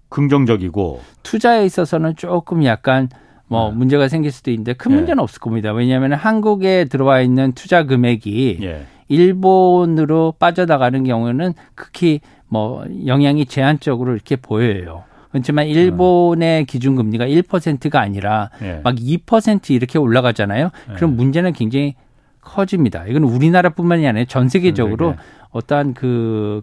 [0.10, 3.10] 긍정적이고 투자에 있어서는 조금 약간
[3.48, 3.76] 뭐 네.
[3.76, 4.96] 문제가 생길 수도 있는데 큰 예.
[4.96, 5.24] 문제는 예.
[5.24, 5.74] 없을 겁니다.
[5.74, 8.86] 왜냐하면 한국에 들어와 있는 투자 금액이 예.
[9.10, 15.04] 일본으로 빠져나가는 경우는 극히 뭐 영향이 제한적으로 이렇게 보여요.
[15.34, 16.66] 그렇지만 일본의 음.
[16.68, 18.82] 기준 금리가 1%가 아니라 예.
[18.84, 20.70] 막2% 이렇게 올라가잖아요.
[20.96, 21.16] 그럼 예.
[21.16, 21.96] 문제는 굉장히
[22.40, 23.04] 커집니다.
[23.08, 25.22] 이건 우리나라뿐만이 아니라 전 세계적으로 네, 네.
[25.50, 26.62] 어떠한 그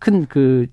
[0.00, 0.66] 큰그 그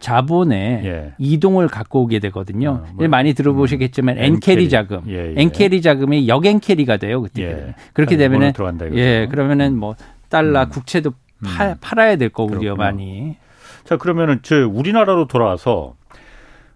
[0.00, 1.12] 자본의 예.
[1.18, 2.82] 이동을 갖고 오게 되거든요.
[2.82, 5.34] 어, 뭐, 많이 들어보시겠지만 음, 엔carry 자금, 예, 예.
[5.36, 7.20] 엔carry 자금이 역엔carry가 돼요.
[7.20, 7.74] 그때 예.
[7.92, 8.52] 그렇게 되면은
[8.94, 9.96] 예 그러면은 뭐
[10.30, 10.68] 달러 음.
[10.70, 11.12] 국채도
[11.44, 11.74] 파, 음.
[11.80, 12.76] 팔아야 될 거고요.
[12.76, 13.36] 많이.
[13.84, 15.94] 자 그러면은 저 우리나라로 돌아와서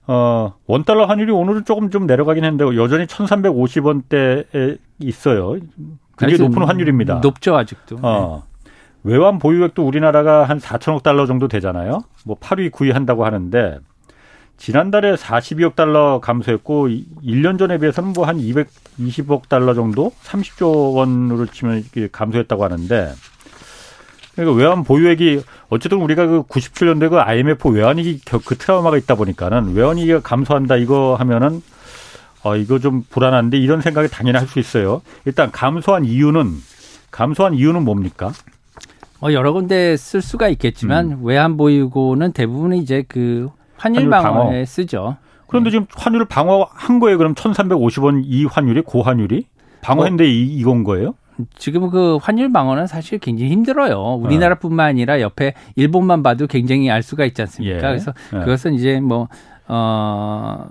[0.08, 5.56] 어, 원달러 환율이 오늘은 조금 좀 내려가긴 했는데 여전히 1,350원대에 있어요.
[6.16, 7.16] 그게 높은 환율입니다.
[7.16, 7.98] 높죠, 아직도.
[8.02, 8.42] 어.
[8.64, 8.70] 네.
[9.04, 12.00] 외환 보유액도 우리나라가 한 4천억 달러 정도 되잖아요.
[12.24, 13.78] 뭐 8위, 9위 한다고 하는데
[14.56, 21.84] 지난달에 42억 달러 감소했고 1년 전에 비해서는 뭐 한 220억 달러 정도, 30조 원으로 치면
[22.10, 23.12] 감소했다고 하는데
[24.38, 30.20] 그러니까 외환 보유액이 어쨌든 우리가 그 97년대 그 IMF 외환위기 그 트라우마가 있다 보니까는 외환위기가
[30.20, 31.60] 감소한다 이거 하면은
[32.44, 35.02] 어 이거 좀 불안한데 이런 생각이 당연히 할 수 있어요.
[35.24, 36.52] 일단 감소한 이유는
[37.10, 38.30] 감소한 이유는 뭡니까?
[39.20, 41.18] 뭐 여러 군데 쓸 수가 있겠지만 음.
[41.24, 44.64] 외환 보유고는 대부분 이제 그 환율, 방어에 방어.
[44.64, 45.16] 쓰죠.
[45.48, 45.72] 그런데 네.
[45.72, 47.18] 지금 환율을 방어한 거예요.
[47.18, 49.46] 그럼 1,350원 이 환율이 고환율이
[49.80, 51.14] 방어했는데 뭐, 이건 거예요?
[51.56, 54.14] 지금 그 환율 방어는 사실 굉장히 힘들어요.
[54.22, 57.76] 우리나라뿐만 아니라 옆에 일본만 봐도 굉장히 알 수가 있지 않습니까?
[57.76, 57.80] 예.
[57.80, 58.38] 그래서 예.
[58.40, 59.28] 그것은 이제 뭐
[59.66, 60.66] 어,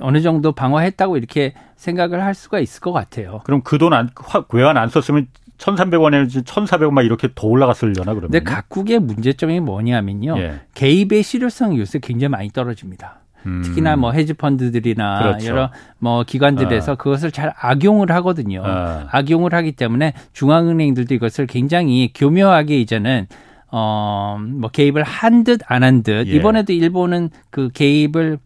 [0.00, 3.40] 어느 정도 방어했다고 이렇게 생각을 할 수가 있을 것 같아요.
[3.44, 4.10] 그럼 그 돈 안,
[4.52, 5.28] 외환 안 썼으면
[5.58, 8.30] 1,300원에 1,400원 막 이렇게 더 올라갔을려나 그러면.
[8.30, 10.36] 근데 각국의 문제점이 뭐냐면요.
[10.38, 10.60] 예.
[10.74, 13.20] 개입의 실효성이 요새 굉장히 많이 떨어집니다.
[13.46, 13.62] 음.
[13.62, 15.46] 특히나 뭐 헤지 펀드들이나 그렇죠.
[15.48, 16.94] 여러 뭐 기관들에서 어.
[16.96, 18.62] 그것을 잘 악용을 하거든요.
[18.64, 19.06] 어.
[19.10, 23.26] 악용을 하기 때문에 중앙은행들도 이것을 굉장히 교묘하게 이제는
[23.70, 26.26] 어, 뭐 개입을 한 듯 안 한 듯.
[26.28, 26.32] 예.
[26.32, 28.38] 이번에도 일본은 그 개입을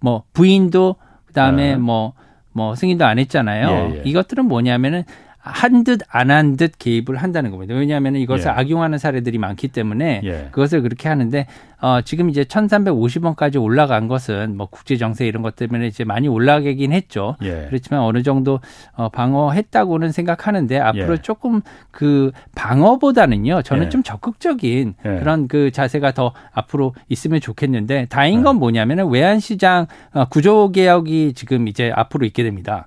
[0.00, 2.14] 뭐 부인도 그다음에 뭐뭐 어.
[2.52, 3.68] 뭐 승인도 안 했잖아요.
[3.94, 4.02] 예, 예.
[4.04, 5.04] 이것들은 뭐냐면은
[5.44, 7.74] 한 듯 안 한 듯 개입을 한다는 겁니다.
[7.74, 8.50] 왜냐하면 이것을 예.
[8.50, 10.48] 악용하는 사례들이 많기 때문에 예.
[10.52, 11.46] 그것을 그렇게 하는데
[11.80, 16.92] 어, 지금 이제 1,350원까지 올라간 것은 뭐 국제 정세 이런 것 때문에 이제 많이 올라가긴
[16.92, 17.36] 했죠.
[17.42, 17.66] 예.
[17.68, 18.60] 그렇지만 어느 정도
[18.94, 21.16] 어, 방어했다고는 생각하는데 앞으로 예.
[21.22, 23.62] 조금 그 방어보다는요.
[23.62, 23.88] 저는 예.
[23.88, 25.18] 좀 적극적인 예.
[25.18, 31.32] 그런 그 자세가 더 앞으로 있으면 좋겠는데 다행인 건 뭐냐면은 외환 시장 어, 구조 개혁이
[31.34, 32.86] 지금 이제 앞으로 있게 됩니다.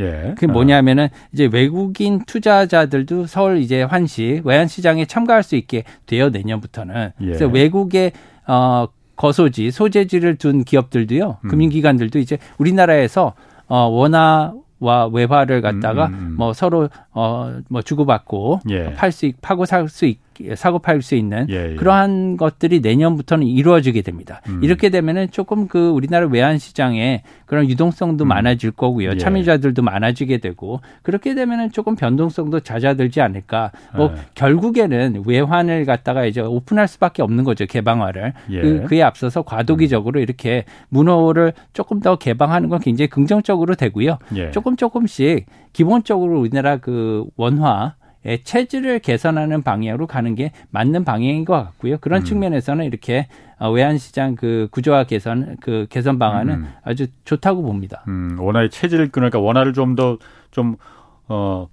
[0.00, 0.32] 예.
[0.34, 7.12] 그게 뭐냐면은 이제 외국인 투자자들도 서울 이제 환시 외환 시장에 참가할 수 있게 돼요 내년부터는.
[7.20, 7.24] 예.
[7.24, 8.12] 그래서 외국의
[8.46, 8.86] 어
[9.16, 11.48] 거소지 소재지를 둔 기업들도요 음.
[11.48, 13.34] 금융기관들도 이제 우리나라에서
[13.68, 16.36] 어 원화 와 외화를 갖다가 음, 음, 음.
[16.38, 18.94] 뭐 서로 어뭐 주고받고 예.
[18.94, 20.18] 팔수 파고 살 수 있,
[20.54, 21.74] 사고 팔 수 있는 예, 예.
[21.76, 24.42] 그러한 것들이 내년부터는 이루어지게 됩니다.
[24.48, 24.60] 음.
[24.62, 28.28] 이렇게 되면은 조금 그 우리나라 외환 시장에 그런 유동성도 음.
[28.28, 29.10] 많아질 거고요.
[29.10, 29.16] 예.
[29.16, 33.72] 참여자들도 많아지게 되고 그렇게 되면은 조금 변동성도 잦아들지 않을까.
[33.96, 34.20] 뭐 예.
[34.34, 37.66] 결국에는 외환을 갖다가 이제 오픈할 수밖에 없는 거죠.
[37.66, 38.34] 개방화를.
[38.50, 38.60] 예.
[38.60, 44.18] 그, 그에 앞서서 과도기적으로 이렇게 문호를 조금 더 개방하는 건 굉장히 긍정적으로 되고요.
[44.52, 47.99] 조금 조금씩 기본적으로 우리나라 그 원화 의
[48.44, 51.98] 체질을 개선하는 방향으로 가는 게 맞는 방향인 것 같고요.
[51.98, 52.24] 그런 음.
[52.24, 56.68] 측면에서는 이렇게 어, 외환시장 그 구조화 개선 그 개선 방안은 음.
[56.82, 58.04] 아주 좋다고 봅니다.
[58.08, 60.76] 음, 원화의 체질을 그러니까 원화를 좀 더좀
[61.28, 61.68] 어.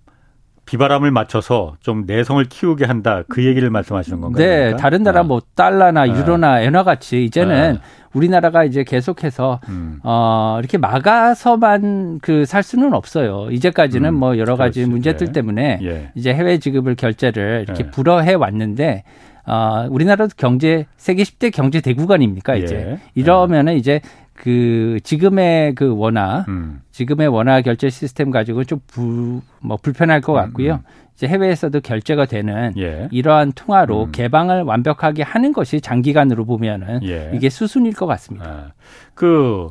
[0.67, 4.45] 비바람을 맞춰서 좀 내성을 키우게 한다 그 얘기를 말씀하시는 건가요?
[4.45, 4.77] 네, 그러니까?
[4.77, 5.23] 다른 나라 어.
[5.23, 6.07] 뭐 달러나 어.
[6.07, 7.79] 유로나 엔화 같이 이제는 어.
[8.13, 9.99] 우리나라가 이제 계속해서 음.
[10.03, 13.47] 어 이렇게 막아서만 그 살 수는 없어요.
[13.51, 14.15] 이제까지는 음.
[14.15, 14.89] 뭐 여러 가지 그렇지.
[14.91, 15.31] 문제들 예.
[15.31, 16.11] 때문에 예.
[16.15, 17.91] 이제 해외 지급을 결제를 이렇게 예.
[17.91, 19.03] 불허해 왔는데
[19.45, 22.99] 어 우리나라도 경제 세계 10대 경제 대국아닙니까 이제 예.
[23.15, 24.01] 이러면은 이제
[24.37, 26.81] 그 지금의 그 원화 음.
[26.91, 30.73] 지금의 원화 결제 시스템 가지고 좀 부, 뭐 불편할 것 같고요.
[30.73, 30.77] 음.
[30.77, 31.07] 음.
[31.15, 33.09] 이제 해외에서도 결제가 되는 예.
[33.11, 34.11] 이러한 통화로 음.
[34.11, 37.31] 개방을 완벽하게 하는 것이 장기간으로 보면은 예.
[37.33, 38.47] 이게 수순일 것 같습니다.
[38.47, 38.71] 아,
[39.15, 39.69] 그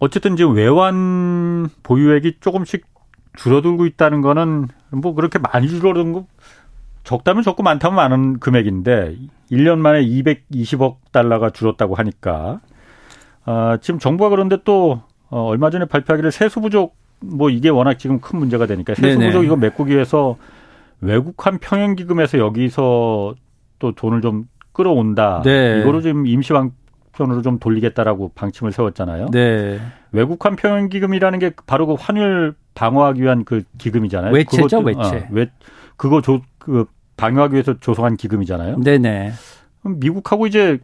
[0.00, 2.84] 어쨌든 이제 외환 보유액이 조금씩
[3.36, 6.26] 줄어들고 있다는 거는 뭐 그렇게 많이 줄어든 거
[7.04, 9.16] 적다면 적고 많다면 많은 금액인데
[9.52, 12.60] 1년 만에 220억 달러가 줄었다고 하니까
[13.46, 18.20] 아, 지금 정부가 그런데 또 어, 얼마 전에 발표하기를 세수 부족 뭐 이게 워낙 지금
[18.20, 20.36] 큰 문제가 되니까 세수 부족 이거 메꾸기 위해서
[21.00, 23.34] 외국한 평행 기금에서 여기서
[23.78, 25.42] 또 돈을 좀 끌어온다.
[25.44, 25.80] 네.
[25.80, 26.72] 이거로 지금 임시 방
[27.12, 29.28] 편으로 좀 돌리겠다라고 방침을 세웠잖아요.
[29.32, 29.80] 네.
[30.12, 34.32] 외국환 평형 기금이라는 게 바로 그 환율 방어하기 위한 그 기금이잖아요.
[34.32, 35.00] 외채죠, 외채.
[35.00, 35.48] 어, 외,
[35.96, 36.86] 그거 조, 그
[37.16, 38.80] 방어하기 위해서 조성한 기금이잖아요.
[38.80, 39.32] 네네.
[39.82, 40.78] 미국하고 이제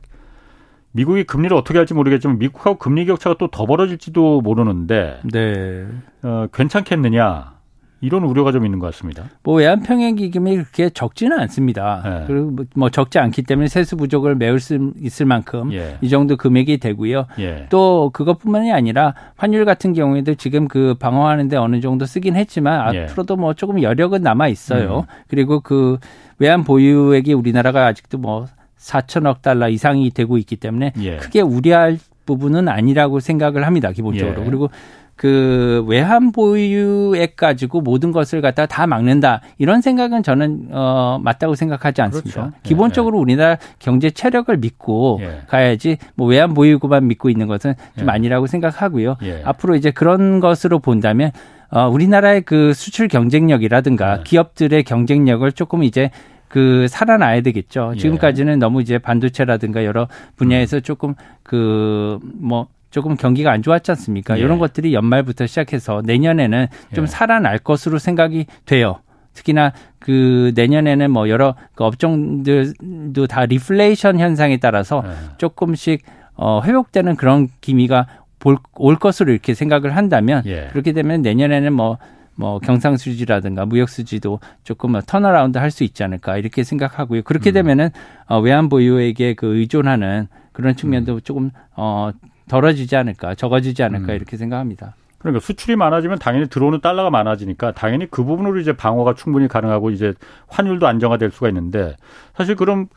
[0.92, 5.86] 미국이 금리를 어떻게 할지 모르겠지만 미국하고 금리 격차가 또 더 벌어질지도 모르는데 네.
[6.22, 7.52] 어, 괜찮겠느냐
[8.00, 9.24] 이런 우려가 좀 있는 것 같습니다.
[9.44, 12.02] 뭐 외환평행 기금이 그렇게 적지는 않습니다.
[12.04, 12.24] 네.
[12.26, 15.98] 그리고 뭐, 뭐 적지 않기 때문에 세수 부족을 메울 수 있을 만큼 예.
[16.00, 17.26] 이 정도 금액이 되고요.
[17.38, 17.66] 예.
[17.70, 23.04] 또 그것뿐만이 아니라 환율 같은 경우에도 지금 그 방어하는데 어느 정도 쓰긴 했지만 예.
[23.04, 25.06] 앞으로도 뭐 조금 여력은 남아 있어요.
[25.08, 25.14] 음.
[25.28, 25.98] 그리고 그
[26.38, 28.46] 외환 보유액이 우리나라가 아직도 뭐
[28.82, 31.16] 4천억 달러 이상이 되고 있기 때문에 예.
[31.16, 33.92] 크게 우려할 부분은 아니라고 생각을 합니다.
[33.92, 34.40] 기본적으로.
[34.40, 34.44] 예.
[34.44, 34.70] 그리고
[35.14, 42.02] 그 외환 보유액 가지고 모든 것을 갖다 다 막는다 이런 생각은 저는 어 맞다고 생각하지
[42.02, 42.40] 않습니다.
[42.40, 42.56] 그렇죠.
[42.62, 43.22] 기본적으로 예.
[43.22, 45.42] 우리나라 경제 체력을 믿고 예.
[45.46, 48.10] 가야지 뭐 외환 보유고만 믿고 있는 것은 좀 예.
[48.10, 49.16] 아니라고 생각하고요.
[49.22, 49.42] 예.
[49.44, 51.30] 앞으로 이제 그런 것으로 본다면
[51.70, 54.22] 어 우리나라의 그 수출 경쟁력이라든가 예.
[54.24, 56.10] 기업들의 경쟁력을 조금 이제
[56.52, 57.92] 그 살아나야 되겠죠.
[57.94, 57.98] 예.
[57.98, 60.82] 지금까지는 너무 이제 반도체라든가 여러 분야에서 음.
[60.82, 64.36] 조금 그뭐 조금 경기가 안 좋았지 않습니까?
[64.36, 64.42] 예.
[64.42, 67.06] 이런 것들이 연말부터 시작해서 내년에는 좀 예.
[67.06, 69.00] 살아날 것으로 생각이 돼요.
[69.32, 75.10] 특히나 그 내년에는 뭐 여러 그 업종들도 다 리플레이션 현상에 따라서 예.
[75.38, 76.02] 조금씩
[76.34, 80.68] 어 회복되는 그런 기미가 볼, 올 것으로 이렇게 생각을 한다면 예.
[80.70, 81.96] 그렇게 되면 내년에는 뭐
[82.34, 87.22] 뭐 경상 수지라든가 무역 수지도 조금 turnaround 할 수 있지 않을까 이렇게 생각하고요.
[87.22, 87.54] 그렇게 음.
[87.54, 87.90] 되면은
[88.26, 91.20] 어, 외환 보유에게 그 의존하는 그런 측면도 음.
[91.22, 92.10] 조금 어
[92.48, 94.16] 덜어지지 않을까, 적어지지 않을까 음.
[94.16, 94.94] 이렇게 생각합니다.
[95.18, 100.12] 그러니까 수출이 많아지면 당연히 들어오는 달러가 많아지니까 당연히 그 부분으로 이제 방어가 충분히 가능하고 이제
[100.48, 101.96] 환율도 안정화될 수가 있는데
[102.36, 102.88] 사실 그럼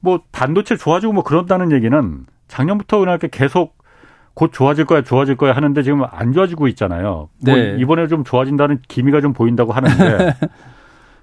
[0.00, 3.78] 뭐 반도체 좋아지고 뭐 그런다는 얘기는 작년부터 그렇게 계속
[4.34, 7.28] 곧 좋아질 거야, 좋아질 거야 하는데 지금 안 좋아지고 있잖아요.
[7.44, 7.76] 뭐 네.
[7.78, 10.34] 이번에 좀 좋아진다는 기미가 좀 보인다고 하는데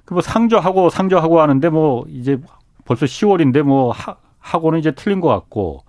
[0.05, 2.39] 그 뭐 상저하고 상저하고 하는데 뭐 이제
[2.83, 5.83] 벌써 10월인데 뭐 하, 하고는 이제 틀린 것 같고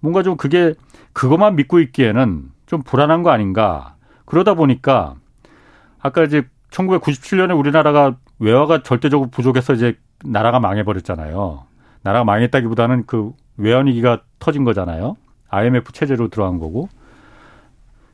[0.00, 0.72] 뭔가 좀 그게
[1.12, 3.94] 그것만 믿고 있기에는 좀 불안한 거 아닌가.
[4.24, 5.16] 그러다 보니까
[6.00, 11.64] 아까 이제 1997년에 우리나라가 외화가 절대적으로 부족해서 이제 나라가 망해버렸잖아요.
[12.02, 15.16] 나라가 망했다기보다는 그 외환위기가 터진 거잖아요.
[15.48, 16.88] IMF 체제로 들어간 거고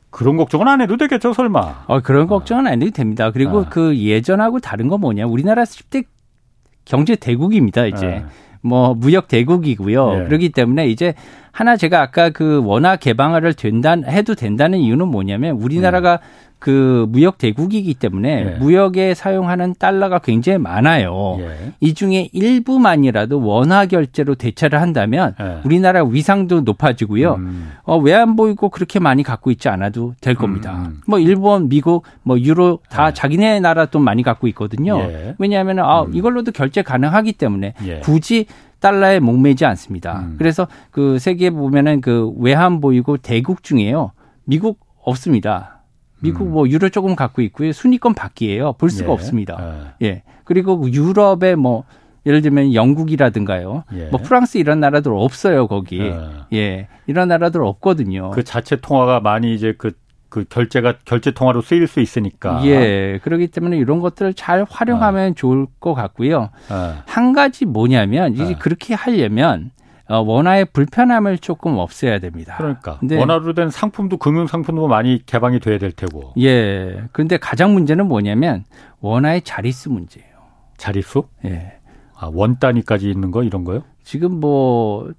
[0.09, 1.85] 그런 걱정은 안 해도 되겠죠, 설마.
[1.87, 3.31] 어, 그런 걱정은 안 해도 됩니다.
[3.31, 3.69] 그리고 아.
[3.69, 5.25] 그 예전하고 다른 건 뭐냐.
[5.25, 6.05] 우리나라 10대
[6.85, 8.23] 경제 대국입니다, 이제.
[8.25, 8.29] 아.
[8.65, 10.13] 뭐 무역 대국이고요.
[10.13, 10.23] 예.
[10.23, 11.13] 그렇기 때문에 이제
[11.51, 16.54] 하나 제가 아까 그 원화 개방화를 된다 해도 된다는 이유는 뭐냐면 우리나라가 음.
[16.65, 18.57] 그 무역 대국이기 때문에 예.
[18.57, 21.37] 무역에 사용하는 달러가 굉장히 많아요.
[21.37, 21.73] 예.
[21.79, 25.59] 이 중에 일부만이라도 원화 결제로 대처를 한다면 예.
[25.63, 27.35] 우리나라 위상도 높아지고요.
[27.35, 27.71] 음.
[27.83, 30.73] 어, 외환 보 이고 그렇게 많이 갖고 있지 않아도 될 겁니다.
[30.73, 30.85] 음.
[30.85, 31.01] 음.
[31.05, 33.13] 뭐 일본, 미국, 뭐 유로 다 예.
[33.13, 34.97] 자기네 나라 돈 많이 갖고 있거든요.
[35.01, 35.35] 예.
[35.37, 36.15] 왜냐하면 아, 음.
[36.15, 37.99] 이걸로도 결제 가능하기 때문에 예.
[37.99, 38.47] 굳이
[38.79, 40.21] 달러에 목매지 않습니다.
[40.21, 40.35] 음.
[40.39, 44.13] 그래서 그 세계 보면은 그 외환 보이고 대국 중에요.
[44.45, 45.74] 미국 없습니다.
[46.25, 46.51] 미국 음.
[46.51, 47.71] 뭐 유로 조금 갖고 있고요.
[47.71, 48.73] 순위권 밖이에요.
[48.73, 49.13] 볼 수가 예.
[49.13, 49.95] 없습니다.
[50.01, 50.07] 예.
[50.07, 50.23] 예.
[50.43, 51.83] 그리고 유럽에 뭐
[52.25, 53.83] 예를 들면 영국이라든가요.
[53.93, 54.05] 예.
[54.05, 55.99] 뭐 프랑스 이런 나라들 없어요, 거기.
[55.99, 56.17] 예.
[56.53, 56.87] 예.
[57.05, 58.31] 이런 나라들 없거든요.
[58.31, 59.91] 그 자체 통화가 많이 이제 그,
[60.29, 62.65] 그 결제가 결제 통화로 쓰일 수 있으니까.
[62.65, 63.19] 예.
[63.21, 65.33] 그렇기 때문에 이런 것들을 잘 활용하면 아.
[65.35, 66.49] 좋을 것 같고요.
[66.69, 67.03] 아.
[67.05, 68.57] 한 가지 뭐냐면 이제 아.
[68.57, 69.69] 그렇게 하려면
[70.07, 72.55] 어, 원화의 불편함을 조금 없애야 됩니다.
[72.57, 76.33] 그러니까 원화로 된 상품도 금융 상품도 많이 개방이 돼야 될 테고.
[76.39, 77.03] 예.
[77.11, 78.65] 그런데 가장 문제는 뭐냐면
[78.99, 80.29] 원화의 자릿수 문제예요.
[80.77, 81.23] 자릿수?
[81.45, 81.79] 예.
[82.15, 83.81] 아, 원 단위까지 있는 거 이런 거요?
[84.03, 85.11] 지금 뭐,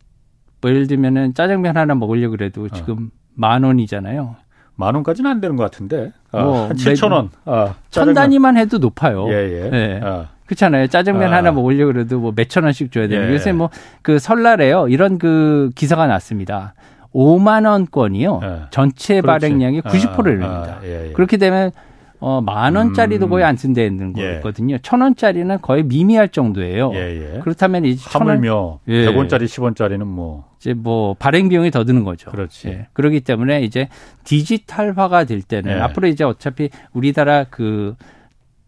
[0.61, 2.68] 뭐 예를 들면은 짜장면 하나 먹으려 그래도 어.
[2.68, 3.16] 지금 어.
[3.34, 4.37] 만 원이잖아요.
[4.76, 6.12] 만 원까지는 안 되는 것 같은데.
[6.30, 7.30] 아, 뭐, 한 7천 원.
[7.45, 9.28] 아, 천 단위만 해도 높아요.
[9.30, 9.70] 예, 예.
[9.72, 10.01] 예.
[10.03, 10.28] 아.
[10.47, 10.86] 그렇잖아요.
[10.88, 11.36] 짜장면 아.
[11.36, 13.28] 하나 먹으려고 그래도 뭐 몇천 원씩 줘야 되는.
[13.28, 13.34] 예.
[13.34, 13.70] 요새 뭐
[14.03, 14.86] 그 설날에요.
[14.88, 16.74] 이런 그 기사가 났습니다.
[17.12, 18.40] 5만 원권이요.
[18.42, 18.61] 예.
[18.70, 19.26] 전체 그렇지.
[19.47, 20.78] 발행량의 90%를 아, 냅니다.
[20.80, 21.12] 아, 예, 예.
[21.12, 21.72] 그렇게 되면
[22.20, 23.30] 어, 만 원짜리도 음.
[23.30, 24.36] 거의 안 쓴다는 예.
[24.36, 24.78] 거거든요.
[24.78, 26.92] 천 원짜리는 거의 미미할 정도예요.
[26.94, 27.40] 예, 예.
[27.40, 29.07] 그렇다면 이제 하물며 예.
[29.07, 32.30] 100원짜리, 10원짜리는 뭐 이제 뭐 발행 비용이 더 드는 거죠.
[32.30, 32.68] 그렇지.
[32.68, 32.86] 예.
[32.92, 33.88] 그렇기 때문에 이제
[34.24, 35.80] 디지털화가 될 때는 예.
[35.80, 37.97] 앞으로 이제 어차피 우리나라 그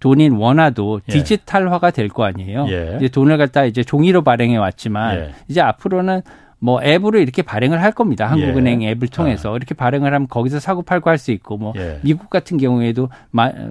[0.01, 1.13] 돈인 원화도 예.
[1.13, 2.67] 디지털화가 될 거 아니에요.
[2.71, 2.97] 예.
[2.97, 5.31] 이제 돈을 갖다 이제 종이로 발행해 왔지만 예.
[5.49, 6.23] 이제 앞으로는
[6.61, 8.27] 뭐 앱으로 이렇게 발행을 할 겁니다.
[8.27, 8.91] 한국은행 예.
[8.91, 9.57] 앱을 통해서 아.
[9.57, 12.01] 이렇게 발행을 하면 거기서 사고 팔고 할 수 있고 뭐 예.
[12.03, 13.09] 미국 같은 경우에도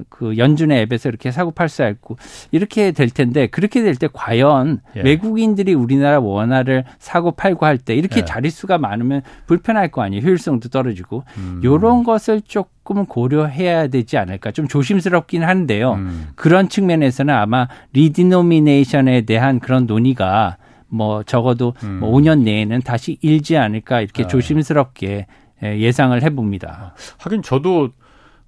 [0.09, 2.15] 그 연준의 앱에서 이렇게 사고 팔 수 있고
[2.51, 5.01] 이렇게 될 텐데 그렇게 될 때 과연 예.
[5.01, 8.25] 외국인들이 우리나라 원화를 사고 팔고 할 때 이렇게 예.
[8.25, 10.23] 자릿수가 많으면 불편할 거 아니에요.
[10.23, 11.61] 효율성도 떨어지고 음.
[11.63, 15.93] 요런 것을 조금 고려해야 되지 않을까 좀 조심스럽긴 한데요.
[15.95, 16.27] 음.
[16.35, 20.57] 그런 측면에서는 아마 리디노미네이션에 대한 그런 논의가
[20.89, 21.99] 뭐 적어도 음.
[21.99, 24.27] 뭐 5년 내에는 다시 일지 않을까 이렇게 네.
[24.27, 25.27] 조심스럽게
[25.63, 26.93] 예, 예상을 해봅니다.
[27.17, 27.89] 하긴 저도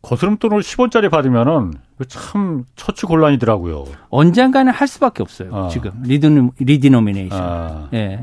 [0.02, 1.74] 거스름돈을 10원짜리 받으면은
[2.08, 3.86] 참 처치 곤란이더라고요.
[4.10, 5.54] 언젠가는 할 수밖에 없어요.
[5.54, 5.68] 아.
[5.70, 7.40] 지금 리드 리디노미네이션.
[7.42, 7.90] 아.
[7.94, 8.22] 예.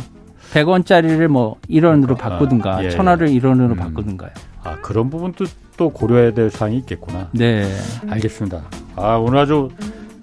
[0.52, 2.14] 100원짜리를 뭐 1원으로 그러니까.
[2.14, 2.84] 바꾸든가 아.
[2.84, 2.88] 예.
[2.88, 3.76] 1000원을 1원으로 음.
[3.76, 4.30] 바꾸든가요.
[4.62, 5.44] 아, 그런 부분도
[5.76, 7.28] 또 고려해야 될 사항이 있겠구나.
[7.32, 7.64] 네.
[8.08, 8.62] 알겠습니다.
[8.96, 9.68] 아, 오늘 아주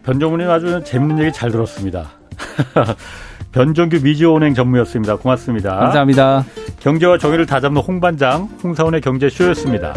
[0.03, 2.09] 변정훈님 아주 재밌는 얘기 잘 들었습니다.
[3.53, 5.15] 변정규 미지오은행 전무였습니다.
[5.15, 5.75] 고맙습니다.
[5.77, 6.43] 감사합니다.
[6.79, 9.93] 경제와 정의를 다잡는 홍반장 홍사원의 경제쇼였습니다.